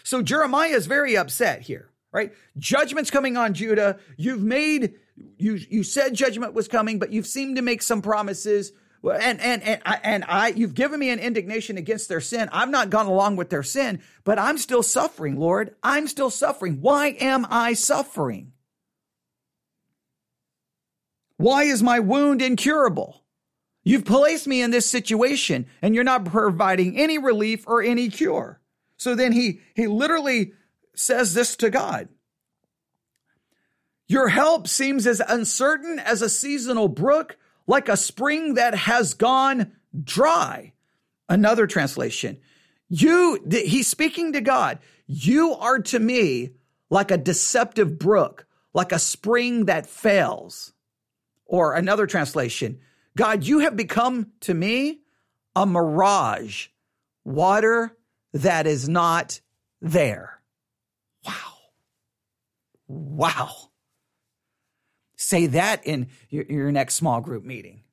[0.03, 2.33] So Jeremiah is very upset here, right?
[2.57, 3.99] Judgment's coming on Judah.
[4.17, 4.95] You've made,
[5.37, 8.73] you, you said judgment was coming, but you've seemed to make some promises.
[9.03, 12.49] And, and, and I, and I, you've given me an indignation against their sin.
[12.51, 15.75] I've not gone along with their sin, but I'm still suffering, Lord.
[15.83, 16.81] I'm still suffering.
[16.81, 18.50] Why am I suffering?
[21.41, 23.23] Why is my wound incurable?
[23.83, 28.61] You've placed me in this situation and you're not providing any relief or any cure.
[28.95, 30.53] So then he, he literally
[30.93, 32.09] says this to God.
[34.07, 39.71] Your help seems as uncertain as a seasonal brook, like a spring that has gone
[40.03, 40.73] dry.
[41.27, 42.37] Another translation.
[42.87, 44.77] You, he's speaking to God.
[45.07, 46.51] You are to me
[46.91, 50.73] like a deceptive brook, like a spring that fails.
[51.51, 52.79] Or another translation
[53.15, 55.01] God, you have become to me
[55.53, 56.67] a mirage,
[57.25, 57.95] water
[58.33, 59.41] that is not
[59.81, 60.41] there.
[61.25, 61.33] Wow.
[62.87, 63.49] Wow.
[65.17, 67.83] Say that in your, your next small group meeting.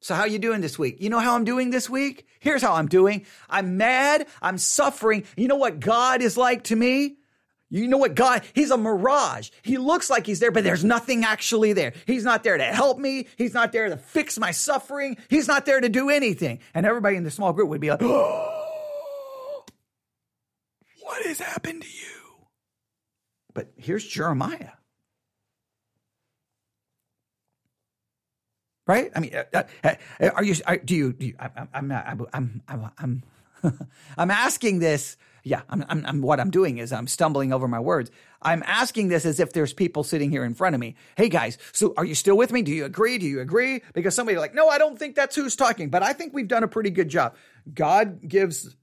[0.00, 0.96] So how you doing this week?
[1.00, 2.26] You know how I'm doing this week?
[2.40, 3.26] Here's how I'm doing.
[3.50, 4.26] I'm mad.
[4.40, 5.24] I'm suffering.
[5.36, 7.16] You know what God is like to me?
[7.70, 9.50] You know what God, he's a mirage.
[9.62, 11.92] He looks like he's there, but there's nothing actually there.
[12.04, 13.28] He's not there to help me.
[13.36, 15.16] He's not there to fix my suffering.
[15.28, 16.58] He's not there to do anything.
[16.74, 19.64] And everybody in the small group would be like, oh,
[21.00, 22.46] what has happened to you?
[23.54, 24.70] But here's Jeremiah.
[28.88, 29.12] Right?
[29.14, 29.94] I mean, uh, uh,
[30.34, 32.26] are you, are, do you, do you I, I'm not, I'm,
[32.66, 33.22] I'm, I'm,
[34.16, 37.80] I'm asking this yeah, I'm, I'm, I'm, what I'm doing is I'm stumbling over my
[37.80, 38.10] words.
[38.42, 40.96] I'm asking this as if there's people sitting here in front of me.
[41.16, 42.62] Hey guys, so are you still with me?
[42.62, 43.18] Do you agree?
[43.18, 43.82] Do you agree?
[43.94, 46.62] Because somebody like, no, I don't think that's who's talking, but I think we've done
[46.62, 47.36] a pretty good job.
[47.72, 48.74] God gives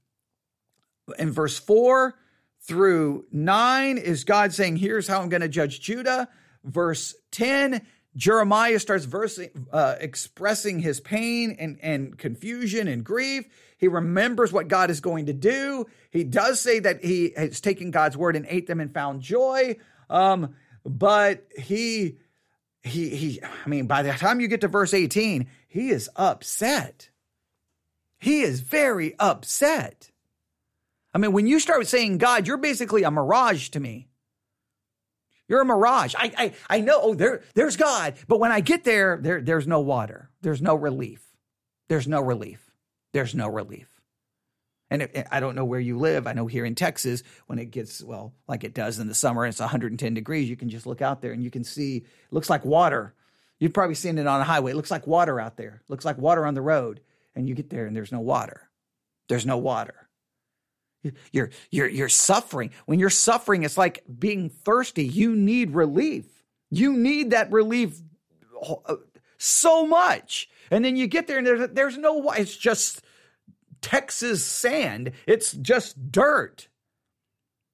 [1.18, 2.14] in verse four
[2.62, 6.28] through nine is God saying, here's how I'm going to judge Judah.
[6.64, 13.46] Verse 10, Jeremiah starts versing, uh, expressing his pain and, and confusion and grief.
[13.78, 15.86] He remembers what God is going to do.
[16.10, 19.76] He does say that he has taken God's word and ate them and found joy.
[20.10, 20.54] Um,
[20.84, 22.16] but he,
[22.82, 27.10] he, he, I mean, by the time you get to verse 18, he is upset.
[28.18, 30.10] He is very upset.
[31.14, 34.08] I mean, when you start saying God, you're basically a mirage to me.
[35.46, 36.14] You're a mirage.
[36.18, 38.14] I, I, I know, oh, there, there's God.
[38.26, 40.30] But when I get there, there, there's no water.
[40.42, 41.22] There's no relief.
[41.88, 42.67] There's no relief.
[43.12, 43.88] There's no relief.
[44.90, 46.26] And it, I don't know where you live.
[46.26, 49.46] I know here in Texas, when it gets, well, like it does in the summer,
[49.46, 50.48] it's 110 degrees.
[50.48, 53.14] You can just look out there and you can see, it looks like water.
[53.58, 54.72] You've probably seen it on a highway.
[54.72, 55.82] It looks like water out there.
[55.84, 57.00] It looks like water on the road.
[57.34, 58.68] And you get there and there's no water.
[59.28, 60.08] There's no water.
[61.32, 62.70] You're you're you're suffering.
[62.86, 65.06] When you're suffering, it's like being thirsty.
[65.06, 66.26] You need relief.
[66.70, 68.00] You need that relief
[68.60, 68.96] uh,
[69.38, 70.50] so much.
[70.70, 73.02] And then you get there and there's there's no it's just
[73.80, 75.12] Texas sand.
[75.26, 76.68] It's just dirt.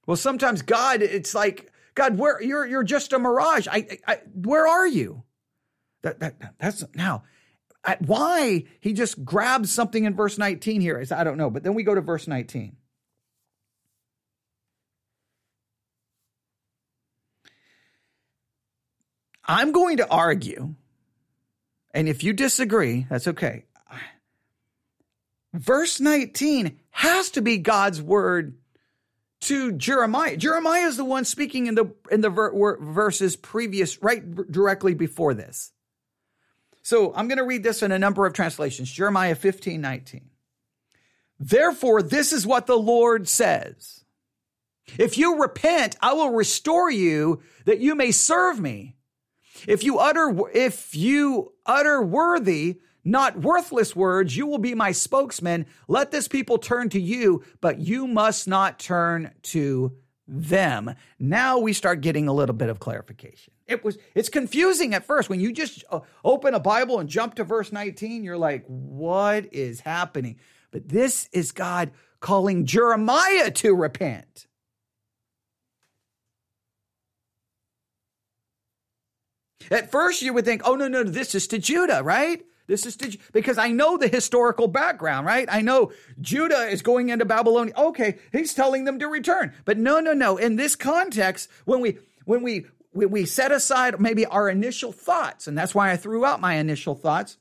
[0.06, 3.66] Well, sometimes God, it's like God, where you're you're just a mirage.
[3.70, 5.24] I, I where are you?
[6.02, 7.24] That, that that's now.
[8.00, 11.50] why he just grabs something in verse 19 here is I don't know.
[11.50, 12.76] But then we go to verse 19.
[19.46, 20.74] I'm going to argue,
[21.94, 23.64] and if you disagree, that's okay.
[25.54, 28.58] Verse 19 has to be God's word
[29.42, 30.36] to Jeremiah.
[30.36, 35.32] Jeremiah is the one speaking in the in the ver- verses previous, right directly before
[35.32, 35.70] this.
[36.82, 38.90] So I'm going to read this in a number of translations.
[38.90, 40.30] Jeremiah 15, 19.
[41.38, 44.04] Therefore, this is what the Lord says.
[44.98, 48.93] If you repent, I will restore you that you may serve me.
[49.66, 55.66] If you utter, if you utter worthy, not worthless words, you will be my spokesman.
[55.88, 59.96] Let this people turn to you, but you must not turn to
[60.26, 60.94] them.
[61.18, 63.52] Now we start getting a little bit of clarification.
[63.66, 67.34] It was it's confusing at first when you just uh, open a Bible and jump
[67.36, 70.38] to verse 19, you're like, "What is happening?"
[70.70, 74.46] But this is God calling Jeremiah to repent.
[79.70, 82.44] At first, you would think, oh, no, no, this is to Judah, right?
[82.66, 85.46] This is to, because I know the historical background, right?
[85.50, 87.74] I know Judah is going into Babylonia.
[87.76, 89.52] Okay, he's telling them to return.
[89.64, 90.38] But no, no, no.
[90.38, 95.46] In this context, when we when we when we set aside maybe our initial thoughts,
[95.46, 97.36] and that's why I threw out my initial thoughts.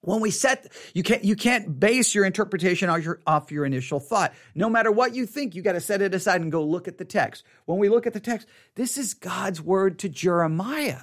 [0.00, 4.00] When we set, you can't you can't base your interpretation off your, off your initial
[4.00, 4.32] thought.
[4.54, 6.98] No matter what you think, you got to set it aside and go look at
[6.98, 7.44] the text.
[7.66, 11.00] When we look at the text, this is God's word to Jeremiah.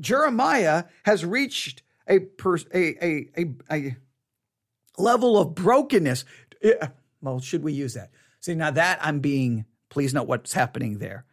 [0.00, 2.20] Jeremiah has reached a,
[2.74, 3.96] a, a, a, a
[4.98, 6.24] level of brokenness.
[7.20, 8.10] Well, should we use that?
[8.40, 11.26] See, now that I'm being, please note what's happening there.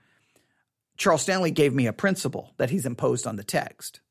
[0.98, 4.02] Charles Stanley gave me a principle that he's imposed on the text.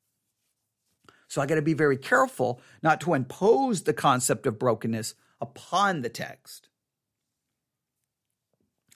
[1.29, 6.03] So I got to be very careful not to impose the concept of brokenness upon
[6.03, 6.69] the text.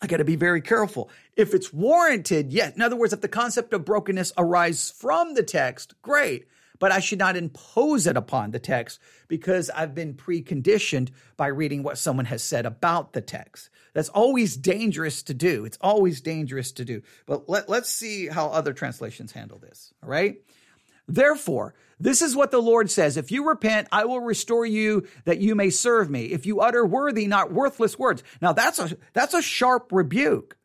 [0.00, 1.10] I got to be very careful.
[1.40, 2.76] If it's warranted, yes.
[2.76, 6.46] In other words, if the concept of brokenness arises from the text, great.
[6.78, 11.82] But I should not impose it upon the text because I've been preconditioned by reading
[11.82, 13.70] what someone has said about the text.
[13.94, 15.64] That's always dangerous to do.
[15.64, 17.00] It's always dangerous to do.
[17.24, 19.94] But let, let's see how other translations handle this.
[20.02, 20.42] All right.
[21.08, 23.16] Therefore, this is what the Lord says.
[23.16, 26.26] If you repent, I will restore you that you may serve me.
[26.26, 28.22] If you utter worthy, not worthless words.
[28.42, 30.58] Now that's a, that's a sharp rebuke.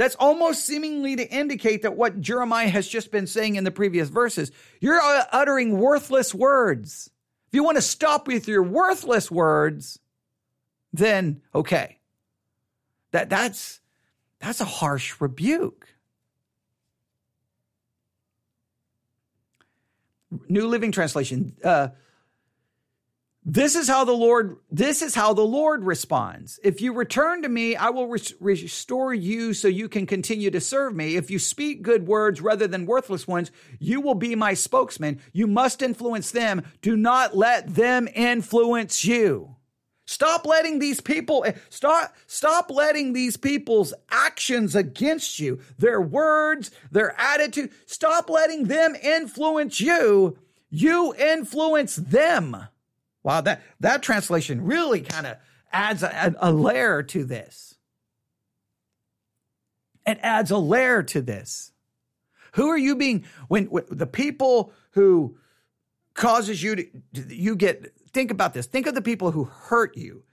[0.00, 4.08] That's almost seemingly to indicate that what Jeremiah has just been saying in the previous
[4.08, 7.10] verses, you're uh, uttering worthless words.
[7.48, 9.98] If you want to stop with your worthless words,
[10.90, 11.98] then okay.
[13.10, 13.80] That, that's,
[14.38, 15.86] that's a harsh rebuke.
[20.48, 21.54] New Living Translation.
[21.62, 21.88] Uh,
[23.44, 26.60] this is how the Lord, this is how the Lord responds.
[26.62, 30.60] If you return to me, I will res- restore you so you can continue to
[30.60, 31.16] serve me.
[31.16, 35.20] If you speak good words rather than worthless ones, you will be my spokesman.
[35.32, 36.62] You must influence them.
[36.82, 39.56] Do not let them influence you.
[40.04, 46.72] Stop letting these people eh, stop stop letting these people's actions against you, their words,
[46.90, 50.36] their attitude, stop letting them influence you.
[50.68, 52.56] You influence them.
[53.22, 55.36] Wow, that that translation really kind of
[55.72, 57.74] adds a, a layer to this.
[60.06, 61.72] It adds a layer to this.
[62.54, 65.36] Who are you being when, when the people who
[66.14, 68.66] causes you to you get think about this.
[68.66, 70.24] Think of the people who hurt you,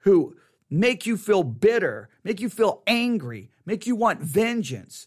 [0.00, 0.36] who
[0.68, 5.06] make you feel bitter, make you feel angry, make you want vengeance.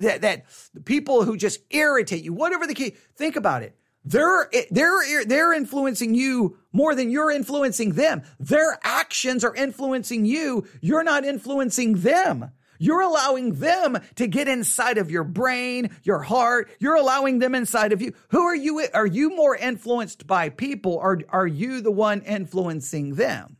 [0.00, 0.44] That, that
[0.74, 3.76] the people who just irritate you, whatever the key, think about it.
[4.04, 8.22] They're, they're, they're influencing you more than you're influencing them.
[8.40, 10.66] Their actions are influencing you.
[10.80, 12.50] You're not influencing them.
[12.78, 16.68] You're allowing them to get inside of your brain, your heart.
[16.80, 18.12] You're allowing them inside of you.
[18.30, 18.84] Who are you?
[18.92, 23.56] Are you more influenced by people or are you the one influencing them?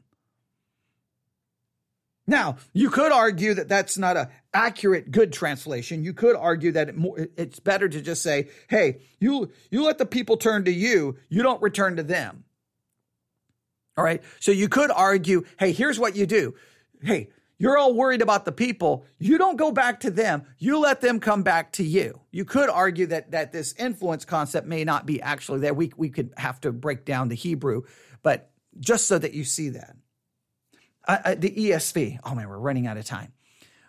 [2.26, 6.04] Now, you could argue that that's not a accurate good translation.
[6.04, 10.06] You could argue that it it's better to just say, "Hey, you you let the
[10.06, 12.44] people turn to you, you don't return to them."
[13.96, 14.22] All right?
[14.40, 16.54] So you could argue, "Hey, here's what you do.
[17.02, 19.04] Hey, you're all worried about the people.
[19.18, 20.44] You don't go back to them.
[20.58, 22.20] You let them come back to you.
[22.30, 25.74] You could argue that that this influence concept may not be actually there.
[25.74, 27.82] We we could have to break down the Hebrew,
[28.22, 29.96] but just so that you see that.
[31.06, 32.20] Uh, uh, the ESV.
[32.24, 33.32] Oh man, we're running out of time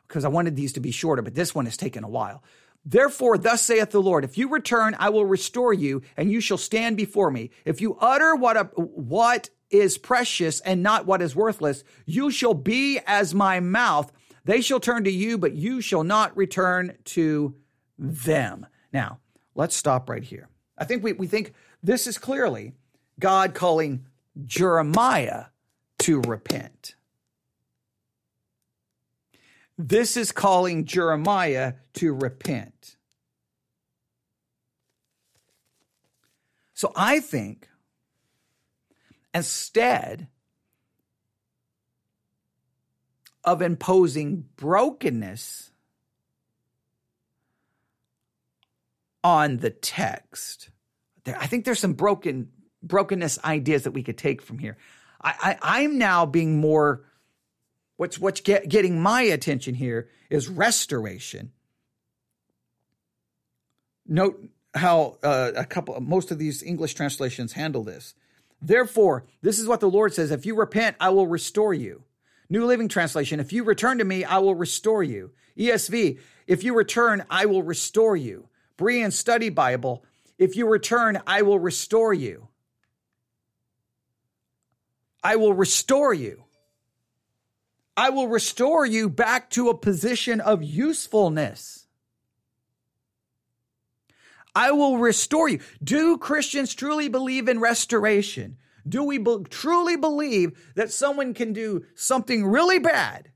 [0.07, 2.43] because I wanted these to be shorter, but this one has taken a while.
[2.85, 6.57] Therefore, thus saith the Lord, if you return, I will restore you, and you shall
[6.57, 7.51] stand before me.
[7.63, 11.83] If you utter what a, what is precious and not what is worthless.
[12.05, 14.11] You shall be as my mouth.
[14.45, 17.55] They shall turn to you, but you shall not return to
[17.97, 18.67] them.
[18.93, 19.19] Now,
[19.55, 20.47] let's stop right here.
[20.77, 22.73] I think we, we think this is clearly
[23.19, 24.05] God calling
[24.45, 25.45] Jeremiah
[25.99, 26.95] to repent.
[29.77, 32.97] This is calling Jeremiah to repent.
[36.73, 37.69] So I think
[39.33, 40.27] instead
[43.43, 45.71] of imposing brokenness
[49.23, 50.69] on the text.
[51.25, 52.49] I think there's some broken
[52.81, 54.77] brokenness ideas that we could take from here.
[55.23, 57.05] I, I am now being more.
[58.03, 61.53] What's what's get, getting my attention here is restoration.
[64.05, 64.43] Note
[64.75, 68.13] how uh, a couple, most of these English translations handle this.
[68.61, 72.03] Therefore, this is what the Lord says If you repent, I will restore you.
[72.49, 75.31] New Living Translation, if you return to me, I will restore you.
[75.57, 78.49] ESV, if you return, I will restore you.
[78.77, 80.03] Berean Study Bible,
[80.37, 82.49] if you return, I will restore you.
[85.23, 86.43] I will restore you.
[87.95, 91.87] I will restore you back to a position of usefulness.
[94.55, 95.59] I will restore you.
[95.83, 98.57] Do Christians truly believe in restoration?
[98.87, 103.31] Do we be- truly believe that someone can do something really bad?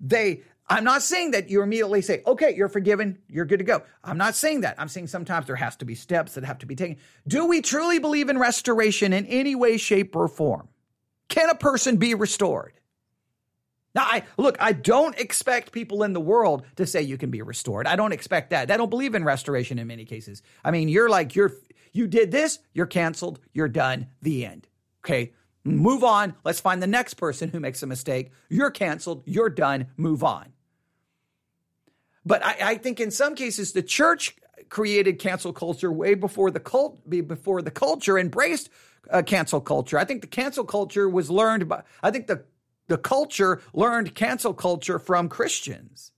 [0.00, 3.82] They, I'm not saying that you immediately say, okay, you're forgiven, you're good to go.
[4.02, 4.76] I'm not saying that.
[4.78, 6.96] I'm saying sometimes there has to be steps that have to be taken.
[7.28, 10.68] Do we truly believe in restoration in any way, shape, or form?
[11.28, 12.72] Can a person be restored?
[13.96, 17.40] Now, I look, I don't expect people in the world to say you can be
[17.40, 17.86] restored.
[17.86, 18.68] I don't expect that.
[18.68, 20.42] They don't believe in restoration in many cases.
[20.62, 21.52] I mean, you're like, you're,
[21.92, 24.68] you did this, you're canceled, you're done, the end.
[25.02, 25.32] Okay.
[25.64, 26.34] Move on.
[26.44, 28.30] Let's find the next person who makes a mistake.
[28.50, 30.52] You're canceled, you're done, move on.
[32.24, 34.36] But I, I think in some cases, the church
[34.68, 38.68] created cancel culture way before the cult, before the culture embraced
[39.10, 39.98] uh, cancel culture.
[39.98, 42.44] I think the cancel culture was learned by, I think the
[42.88, 46.12] the culture learned cancel culture from Christians.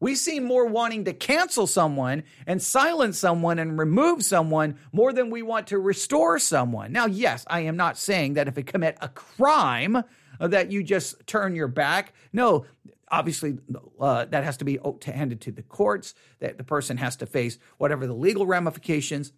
[0.00, 5.30] We seem more wanting to cancel someone and silence someone and remove someone more than
[5.30, 6.92] we want to restore someone.
[6.92, 9.96] Now, yes, I am not saying that if they commit a crime
[10.40, 12.12] uh, that you just turn your back.
[12.32, 12.64] No,
[13.10, 13.58] obviously
[14.00, 17.58] uh, that has to be handed to the courts, that the person has to face
[17.78, 19.32] whatever the legal ramifications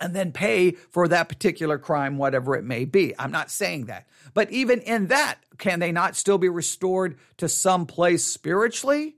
[0.00, 3.14] and then pay for that particular crime, whatever it may be.
[3.18, 4.06] I'm not saying that.
[4.34, 9.16] But even in that, can they not still be restored to some place spiritually?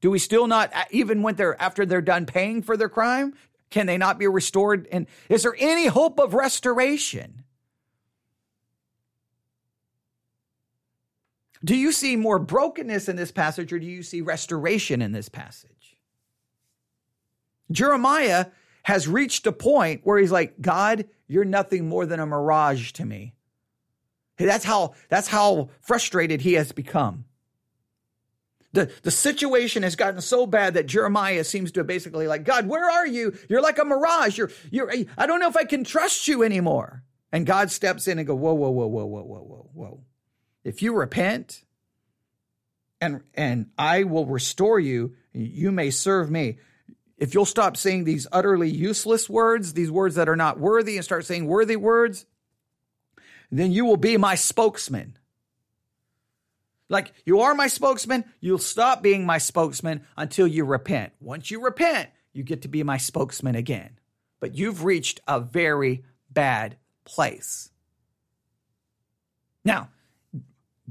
[0.00, 3.34] Do we still not, even when they're after they're done paying for their crime,
[3.70, 4.86] can they not be restored?
[4.92, 7.44] And is there any hope of restoration?
[11.64, 15.30] Do you see more brokenness in this passage or do you see restoration in this
[15.30, 15.96] passage?
[17.72, 18.46] Jeremiah
[18.84, 23.04] has reached a point where he's like, God, you're nothing more than a mirage to
[23.04, 23.34] me.
[24.36, 27.24] That's how, that's how frustrated he has become.
[28.72, 32.90] The, the situation has gotten so bad that Jeremiah seems to basically like, God, where
[32.90, 33.36] are you?
[33.48, 34.36] You're like a mirage.
[34.36, 37.04] You're, you're, I don't know if I can trust you anymore.
[37.32, 40.00] And God steps in and go, whoa, whoa, whoa, whoa, whoa, whoa, whoa, whoa.
[40.62, 41.64] If you repent
[43.00, 46.58] and, and I will restore you, you may serve me
[47.16, 51.04] if you'll stop saying these utterly useless words, these words that are not worthy, and
[51.04, 52.26] start saying worthy words,
[53.50, 55.16] then you will be my spokesman.
[56.88, 61.12] Like you are my spokesman, you'll stop being my spokesman until you repent.
[61.20, 63.98] Once you repent, you get to be my spokesman again.
[64.40, 67.70] But you've reached a very bad place.
[69.64, 69.88] Now,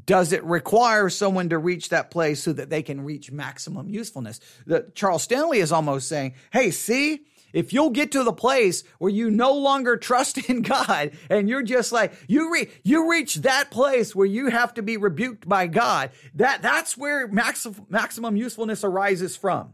[0.06, 4.40] does it require someone to reach that place so that they can reach maximum usefulness?
[4.66, 9.12] The, Charles Stanley is almost saying, hey, see, if you'll get to the place where
[9.12, 13.70] you no longer trust in God and you're just like you re- you reach that
[13.70, 18.84] place where you have to be rebuked by God, that that's where maximum maximum usefulness
[18.84, 19.74] arises from.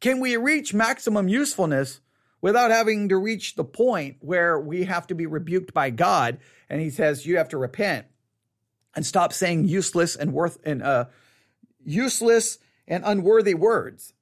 [0.00, 2.00] Can we reach maximum usefulness
[2.40, 6.38] without having to reach the point where we have to be rebuked by God
[6.70, 8.06] and he says you have to repent?
[8.98, 11.04] And stop saying useless and worth and uh,
[11.84, 14.12] useless and unworthy words?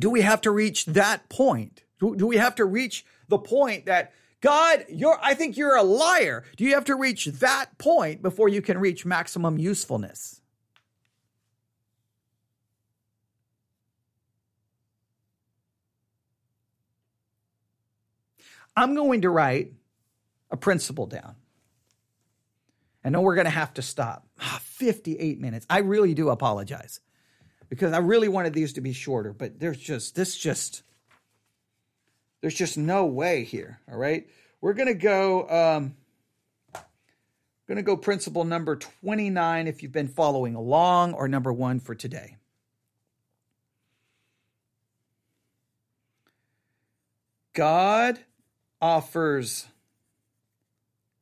[0.00, 1.84] Do we have to reach that point?
[2.00, 5.84] Do, do we have to reach the point that God, you're I think you're a
[5.84, 6.42] liar.
[6.56, 10.40] Do you have to reach that point before you can reach maximum usefulness?
[18.76, 19.72] I'm going to write
[20.50, 21.36] a principle down.
[23.04, 24.26] I know we're going to have to stop.
[24.40, 25.66] Ah, 58 minutes.
[25.68, 27.00] I really do apologize
[27.68, 30.82] because I really wanted these to be shorter, but there's just, this just,
[32.40, 33.80] there's just no way here.
[33.90, 34.26] All right.
[34.60, 35.96] We're going to go, um,
[37.68, 41.94] going to go principle number 29 if you've been following along, or number one for
[41.94, 42.36] today.
[47.52, 48.18] God
[48.80, 49.66] offers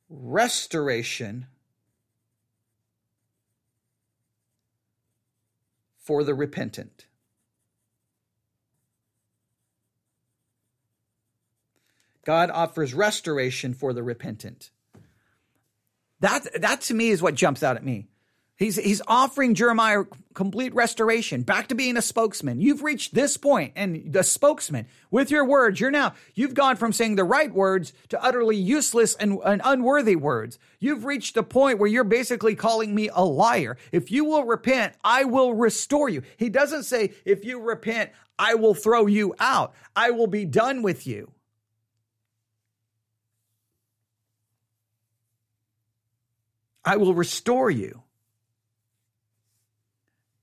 [0.09, 1.47] restoration
[6.03, 7.07] for the repentant.
[12.25, 14.69] God offers restoration for the repentant.
[16.19, 18.07] That, that to me is what jumps out at me.
[18.55, 20.03] He's, he's offering Jeremiah
[20.35, 22.61] complete restoration, back to being a spokesman.
[22.61, 26.93] You've reached this point, and the spokesman, with your words, you're now, you've gone from
[26.93, 30.59] saying the right words to utterly useless and, and unworthy words.
[30.79, 33.77] You've reached a point where you're basically calling me a liar.
[33.91, 36.21] If you will repent, I will restore you.
[36.37, 39.73] He doesn't say, if you repent, I will throw you out.
[39.95, 41.31] I will be done with you.
[46.85, 48.02] I will restore you.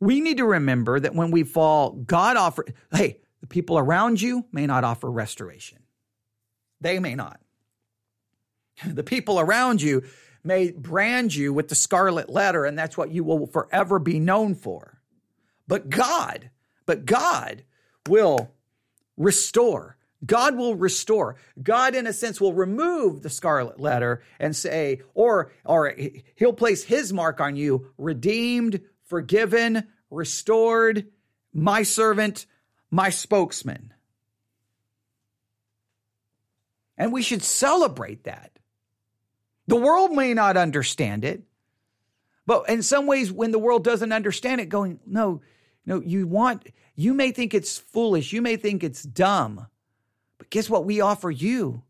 [0.01, 4.47] We need to remember that when we fall, God offers, hey, the people around you
[4.51, 5.79] may not offer restoration.
[6.81, 7.41] They may not.
[8.87, 10.05] The people around you
[10.43, 14.55] may brand you with the scarlet letter, and that's what you will forever be known
[14.55, 15.03] for.
[15.69, 16.51] But God,
[16.87, 17.65] but God
[18.09, 18.51] will
[19.19, 19.99] restore.
[20.25, 21.37] God will restore.
[21.63, 25.95] God, in a sense, will remove the scarlet letter and say, or, or
[26.35, 28.81] he'll place his mark on you, redeemed,
[29.11, 31.09] forgiven, restored,
[31.53, 32.47] my servant,
[32.91, 33.93] my spokesman.
[36.97, 38.53] And we should celebrate that.
[39.67, 41.43] The world may not understand it,
[42.47, 45.43] but in some ways, when the world doesn't understand it, going, no,
[45.85, 49.67] no, you want, you may think it's foolish, you may think it's dumb,
[50.39, 50.85] but guess what?
[50.85, 51.83] We offer you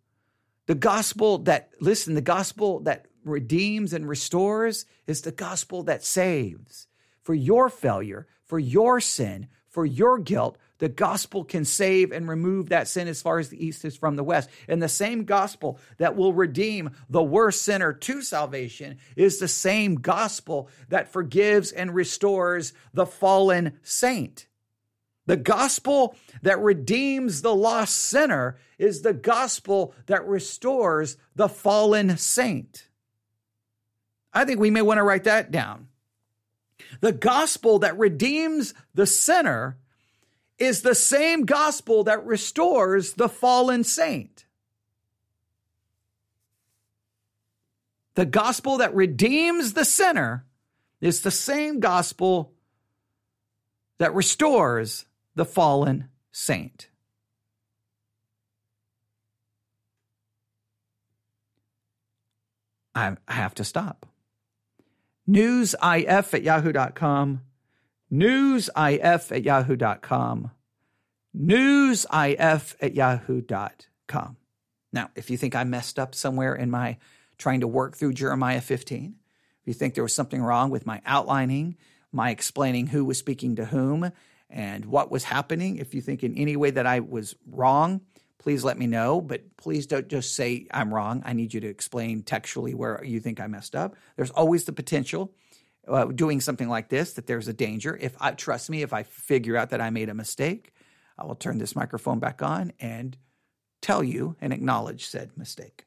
[0.67, 6.87] the gospel that, listen, the gospel that redeems and restores is the gospel that saves.
[7.23, 12.71] For your failure, for your sin, for your guilt, the gospel can save and remove
[12.71, 14.51] that sin as far as the east is from the west.
[14.67, 19.97] And the same gospel that will redeem the worst sinner to salvation is the same
[19.97, 24.47] gospel that forgives and restores the fallen saint.
[25.27, 32.89] The gospel that redeems the lost sinner is the gospel that restores the fallen saint.
[34.33, 35.90] I think we may want to write that down.
[37.01, 39.77] The gospel that redeems the sinner
[40.59, 44.45] is the same gospel that restores the fallen saint.
[48.15, 50.45] The gospel that redeems the sinner
[51.01, 52.53] is the same gospel
[53.99, 56.89] that restores the fallen saint.
[62.95, 64.10] I have to stop.
[65.31, 67.43] Newsif at yahoo.com
[68.13, 70.51] newsif at yahoo.com.
[71.37, 74.37] Newsif at yahoo.com.
[74.93, 76.99] Now, if you think I messed up somewhere in my
[77.39, 79.15] trying to work through Jeremiah 15,
[79.63, 81.77] if you think there was something wrong with my outlining,
[82.13, 84.11] my explaining who was speaking to whom,
[84.49, 88.01] and what was happening, if you think in any way that I was wrong,
[88.41, 89.21] please let me know.
[89.21, 91.23] But please don't just say I'm wrong.
[91.25, 93.95] I need you to explain textually where you think I messed up.
[94.17, 95.33] There's always the potential
[95.87, 97.97] uh, doing something like this that there's a danger.
[98.01, 100.73] If I trust me, if I figure out that I made a mistake,
[101.19, 103.17] I will turn this microphone back on and
[103.83, 105.85] tell you and acknowledge said mistake.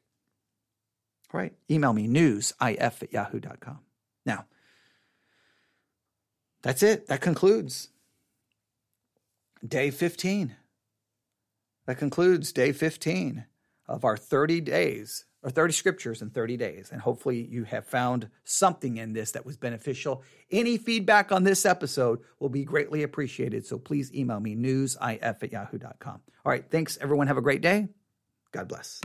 [1.32, 1.52] All right.
[1.68, 3.80] Email me newsif at yahoo.com.
[4.24, 4.46] Now,
[6.62, 7.08] that's it.
[7.08, 7.88] That concludes
[9.66, 10.54] day 15.
[11.86, 13.44] That concludes day 15
[13.86, 16.88] of our 30 days or 30 scriptures in 30 days.
[16.90, 20.22] And hopefully you have found something in this that was beneficial.
[20.50, 23.66] Any feedback on this episode will be greatly appreciated.
[23.66, 26.20] So please email me newsif at yahoo.com.
[26.44, 26.64] All right.
[26.70, 27.26] Thanks, everyone.
[27.26, 27.88] Have a great day.
[28.52, 29.00] God bless.